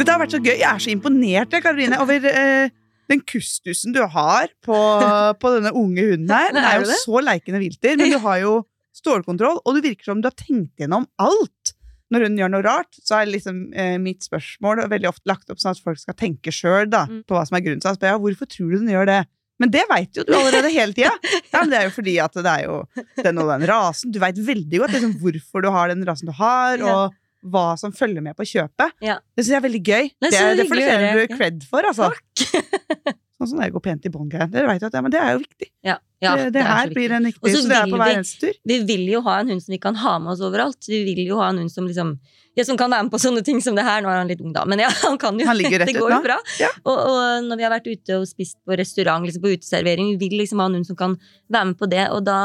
Dette 0.00 0.14
har 0.14 0.20
vært 0.22 0.32
så 0.32 0.40
gøy. 0.40 0.54
Jeg 0.56 0.68
er 0.70 0.80
så 0.80 0.92
imponert 0.94 1.52
jeg, 1.52 1.64
Karoline, 1.64 1.98
over 2.00 2.24
eh, 2.30 2.70
den 3.10 3.20
kustusen 3.26 3.92
du 3.96 4.00
har 4.06 4.48
på, 4.64 4.76
på 5.42 5.52
denne 5.56 5.72
unge 5.76 6.04
hunden 6.12 6.30
her. 6.30 6.52
Den 6.54 6.64
Er 6.64 6.80
jo 6.84 6.98
så 7.02 7.20
leikende 7.26 7.60
vilter, 7.62 7.98
men 7.98 8.14
du 8.14 8.18
har 8.28 8.38
jo 8.44 8.54
stålkontroll, 9.00 9.60
og 9.64 9.76
det 9.76 9.84
virker 9.90 10.10
som 10.10 10.22
du 10.22 10.28
har 10.30 10.36
tenkt 10.38 10.80
gjennom 10.82 11.06
alt. 11.22 11.74
Når 12.10 12.24
hun 12.26 12.38
gjør 12.40 12.50
noe 12.50 12.64
rart, 12.66 12.96
så 13.06 13.20
er 13.20 13.28
liksom 13.30 13.58
eh, 13.78 13.94
mitt 14.02 14.24
spørsmål 14.26 14.80
veldig 14.90 15.08
ofte 15.12 15.30
lagt 15.30 15.50
opp 15.52 15.60
sånn 15.62 15.76
at 15.76 15.82
folk 15.84 16.00
skal 16.00 16.16
tenke 16.18 16.50
sjøl 16.54 16.88
Mm. 16.90 17.20
på 17.28 17.36
hva 17.36 17.44
som 17.46 17.54
er 17.58 17.62
grunnen. 17.62 17.80
til 17.84 17.94
det. 18.02 18.10
ja, 18.10 18.18
hvorfor 18.18 18.48
tror 18.50 18.72
du 18.72 18.78
den 18.80 18.90
gjør 18.90 19.06
det? 19.06 19.20
Men 19.60 19.70
det 19.70 19.82
veit 19.90 20.16
jo 20.16 20.24
du 20.24 20.32
allerede 20.34 20.70
hele 20.74 20.94
tida. 20.96 21.12
Ja, 21.52 21.60
men 21.60 21.70
det 21.70 21.78
er 21.78 21.84
jo 21.86 21.92
fordi 21.94 22.14
at 22.24 22.32
det 22.34 22.48
er 22.50 22.62
jo 22.64 22.76
den 23.22 23.38
og 23.42 23.50
den 23.52 23.66
rasen. 23.68 24.10
Du 24.14 24.18
veit 24.22 24.38
veldig 24.42 24.78
godt 24.82 24.94
liksom, 24.96 25.14
hvorfor 25.22 25.62
du 25.62 25.68
har 25.74 25.90
den 25.92 26.02
rasen 26.08 26.30
du 26.30 26.34
har, 26.38 26.80
og 26.82 27.14
hva 27.42 27.64
som 27.80 27.92
følger 27.96 28.24
med 28.24 28.36
på 28.36 28.44
kjøpet. 28.48 28.94
Ja. 29.04 29.18
Det 29.34 29.44
syns 29.44 29.54
jeg 29.54 29.60
er 29.60 29.66
veldig 29.68 29.82
gøy. 29.86 30.10
Det 30.20 30.30
er 30.30 30.54
Det, 30.54 30.62
det 30.62 30.68
fortjener 30.68 31.20
du 31.22 31.34
cred 31.36 31.66
for, 31.70 31.88
altså. 31.88 32.10
Sånn 33.40 33.54
som 33.54 33.60
det 33.62 33.70
går 33.72 33.80
pent 33.80 34.04
i 34.04 34.10
bånd-greier. 34.12 34.50
Dere 34.52 34.74
jo 34.76 34.88
at 34.90 34.96
ja, 34.98 35.00
men 35.00 35.12
det 35.14 35.20
er 35.24 35.30
jo 35.32 35.40
viktig. 35.40 35.70
Ja, 35.88 35.94
ja, 36.20 36.34
det, 36.36 36.50
det 36.50 36.58
det 36.58 36.64
her 36.68 36.90
blir 36.92 37.14
en 37.16 37.24
viktig, 37.30 37.52
så 37.54 37.62
så 37.62 37.70
det 37.70 37.78
er 37.78 37.86
på 37.88 37.96
hver 37.96 38.10
vi- 38.10 38.16
eneste 38.18 38.40
tur. 38.42 38.58
Vi 38.68 38.76
vil 38.90 39.06
jo 39.08 39.22
ha 39.24 39.38
en 39.40 39.54
hund 39.54 39.64
som 39.64 39.72
vi 39.72 39.78
kan 39.80 39.96
ha 39.96 40.18
med 40.20 40.34
oss 40.34 40.42
overalt. 40.44 40.76
Vi 40.84 41.00
vil 41.06 41.22
jo 41.24 41.38
ha 41.40 41.48
en 41.48 41.62
hund 41.62 41.72
som 41.72 41.88
liksom 41.88 42.18
ja, 42.58 42.64
som 42.66 42.76
kan 42.76 42.90
være 42.92 43.06
med 43.06 43.12
på 43.14 43.20
sånne 43.22 43.44
ting 43.46 43.62
som 43.64 43.78
det 43.78 43.86
her. 43.86 44.02
Nå 44.04 44.10
er 44.12 44.20
han 44.20 44.28
litt 44.28 44.42
ung, 44.44 44.52
da, 44.52 44.66
men 44.68 44.82
ja, 44.84 44.90
han 45.06 45.16
kan 45.22 45.40
jo. 45.40 45.46
Han 45.48 45.56
det 45.56 45.96
går 45.96 46.12
jo 46.12 46.20
bra. 46.26 46.36
Ja. 46.60 46.68
Og, 46.84 46.98
og 46.98 47.46
når 47.48 47.56
vi 47.62 47.64
har 47.64 47.72
vært 47.72 47.88
ute 47.88 48.18
og 48.20 48.28
spist 48.28 48.58
på 48.66 48.76
restaurant, 48.76 49.24
liksom 49.24 49.46
på 49.46 49.54
uteservering, 49.56 50.12
vi 50.18 50.28
vil 50.28 50.42
liksom 50.42 50.60
ha 50.60 50.68
en 50.68 50.76
hund 50.80 50.90
som 50.90 50.98
kan 50.98 51.16
være 51.48 51.70
med 51.72 51.78
på 51.80 51.88
det. 51.88 52.10
Og 52.12 52.26
da 52.28 52.40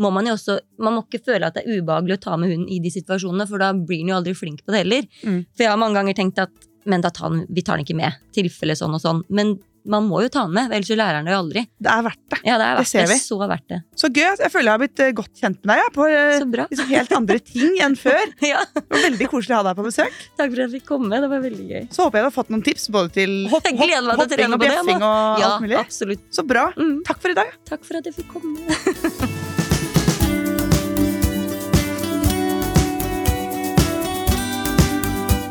må 0.00 0.10
man 0.14 0.26
jo 0.30 0.32
også 0.38 0.58
Man 0.80 0.96
må 0.96 1.04
ikke 1.06 1.20
føle 1.28 1.46
at 1.50 1.58
det 1.58 1.66
er 1.66 1.80
ubehagelig 1.82 2.16
å 2.18 2.24
ta 2.24 2.36
med 2.40 2.50
hunden 2.54 2.68
i 2.72 2.80
de 2.80 2.90
situasjonene, 2.94 3.46
for 3.50 3.60
da 3.62 3.72
blir 3.76 4.00
den 4.02 4.12
jo 4.14 4.18
aldri 4.20 4.34
flink 4.38 4.64
på 4.64 4.72
det 4.74 4.84
heller. 4.86 5.08
Mm. 5.22 5.42
For 5.52 5.66
jeg 5.66 5.72
har 5.74 5.80
mange 5.82 6.00
ganger 6.00 6.16
tenkt 6.24 6.40
at 6.42 6.50
men 6.88 7.02
da 7.04 7.10
tar 7.12 7.28
den, 7.28 7.42
vi 7.52 7.60
tar 7.62 7.76
den 7.76 7.84
ikke 7.84 7.98
med. 7.98 8.14
Tilfelle 8.32 8.72
sånn 8.74 8.94
og 8.96 9.02
sånn. 9.02 9.18
Men 9.28 9.58
man 9.90 10.06
må 10.08 10.22
jo 10.24 10.30
ta 10.32 10.46
den 10.46 10.54
med, 10.56 10.72
ellers 10.72 10.88
så 10.88 10.96
lærer 10.96 11.18
den 11.20 11.28
det 11.28 11.34
jo 11.34 11.40
aldri. 11.42 11.62
Det 11.76 11.90
er 11.92 12.02
verdt 12.06 12.22
det. 12.32 12.38
Ja, 12.48 12.54
det 12.60 12.66
er 12.70 12.78
Det 12.80 12.86
ser 12.88 13.04
vi. 13.04 13.12
det. 13.12 13.18
Så 13.20 13.36
verdt 13.40 13.66
det. 13.68 13.78
Så 14.00 14.08
gøy. 14.08 14.30
Jeg 14.40 14.50
føler 14.54 14.64
jeg 14.70 14.72
har 14.72 14.80
blitt 14.82 15.02
eh, 15.04 15.10
godt 15.20 15.42
kjent 15.42 15.60
med 15.68 15.74
deg 15.74 15.82
ja, 15.82 15.90
på 15.94 16.06
eh, 16.08 16.64
liksom 16.72 16.88
helt 16.94 17.12
andre 17.20 17.36
ting 17.52 17.76
enn 17.84 17.96
før. 18.06 18.32
Ja, 18.48 18.64
Det 18.72 18.84
var 18.96 19.04
veldig 19.10 19.28
koselig 19.32 19.56
å 19.56 19.60
ha 19.60 19.66
deg 19.68 19.76
på 19.82 19.86
besøk. 19.90 20.16
takk 20.40 20.48
for 20.48 20.56
at 20.56 20.64
jeg 20.64 20.72
fikk 20.78 20.86
komme. 20.88 21.20
Det 21.20 21.30
var 21.34 21.44
veldig 21.44 21.68
gøy. 21.74 21.84
Så 21.92 22.06
håper 22.08 22.18
jeg 22.22 22.24
du 22.24 22.30
har 22.30 22.36
fått 22.40 22.54
noen 22.56 22.64
tips 22.70 22.88
både 22.96 23.12
til 23.20 23.36
hopp, 23.52 23.68
hopp, 23.68 24.24
hopping 24.24 24.56
og 24.56 24.64
bjeffing 24.64 25.04
og 25.04 25.44
Ja, 25.44 25.52
alt 25.52 25.64
mulig. 25.68 25.76
absolutt. 25.84 26.24
Så 26.32 26.48
bra. 26.48 26.70
Mm. 26.80 26.96
Takk 27.08 27.20
for 27.20 27.36
i 27.36 27.38
dag. 27.42 27.52
Takk 27.68 27.84
for 27.84 28.00
at 28.00 28.08
jeg 28.08 28.16
fikk 28.22 28.32
komme. 28.32 29.36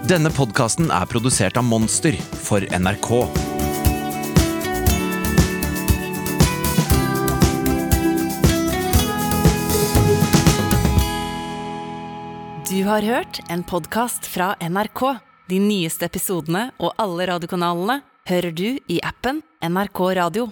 Denne 0.09 0.31
podkasten 0.33 0.87
er 0.89 1.05
produsert 1.05 1.57
av 1.59 1.67
Monster 1.69 2.15
for 2.17 2.63
NRK. 2.65 3.09
Du 12.65 12.79
har 12.87 13.05
hørt 13.05 13.37
en 13.53 13.61
podkast 13.61 14.25
fra 14.25 14.55
NRK. 14.57 15.03
De 15.45 15.61
nyeste 15.61 16.09
episodene 16.09 16.71
og 16.81 16.97
alle 16.97 17.29
radiokanalene 17.29 18.01
hører 18.33 18.49
du 18.49 18.79
i 18.89 18.97
appen 19.05 19.43
NRK 19.61 20.07
Radio. 20.23 20.49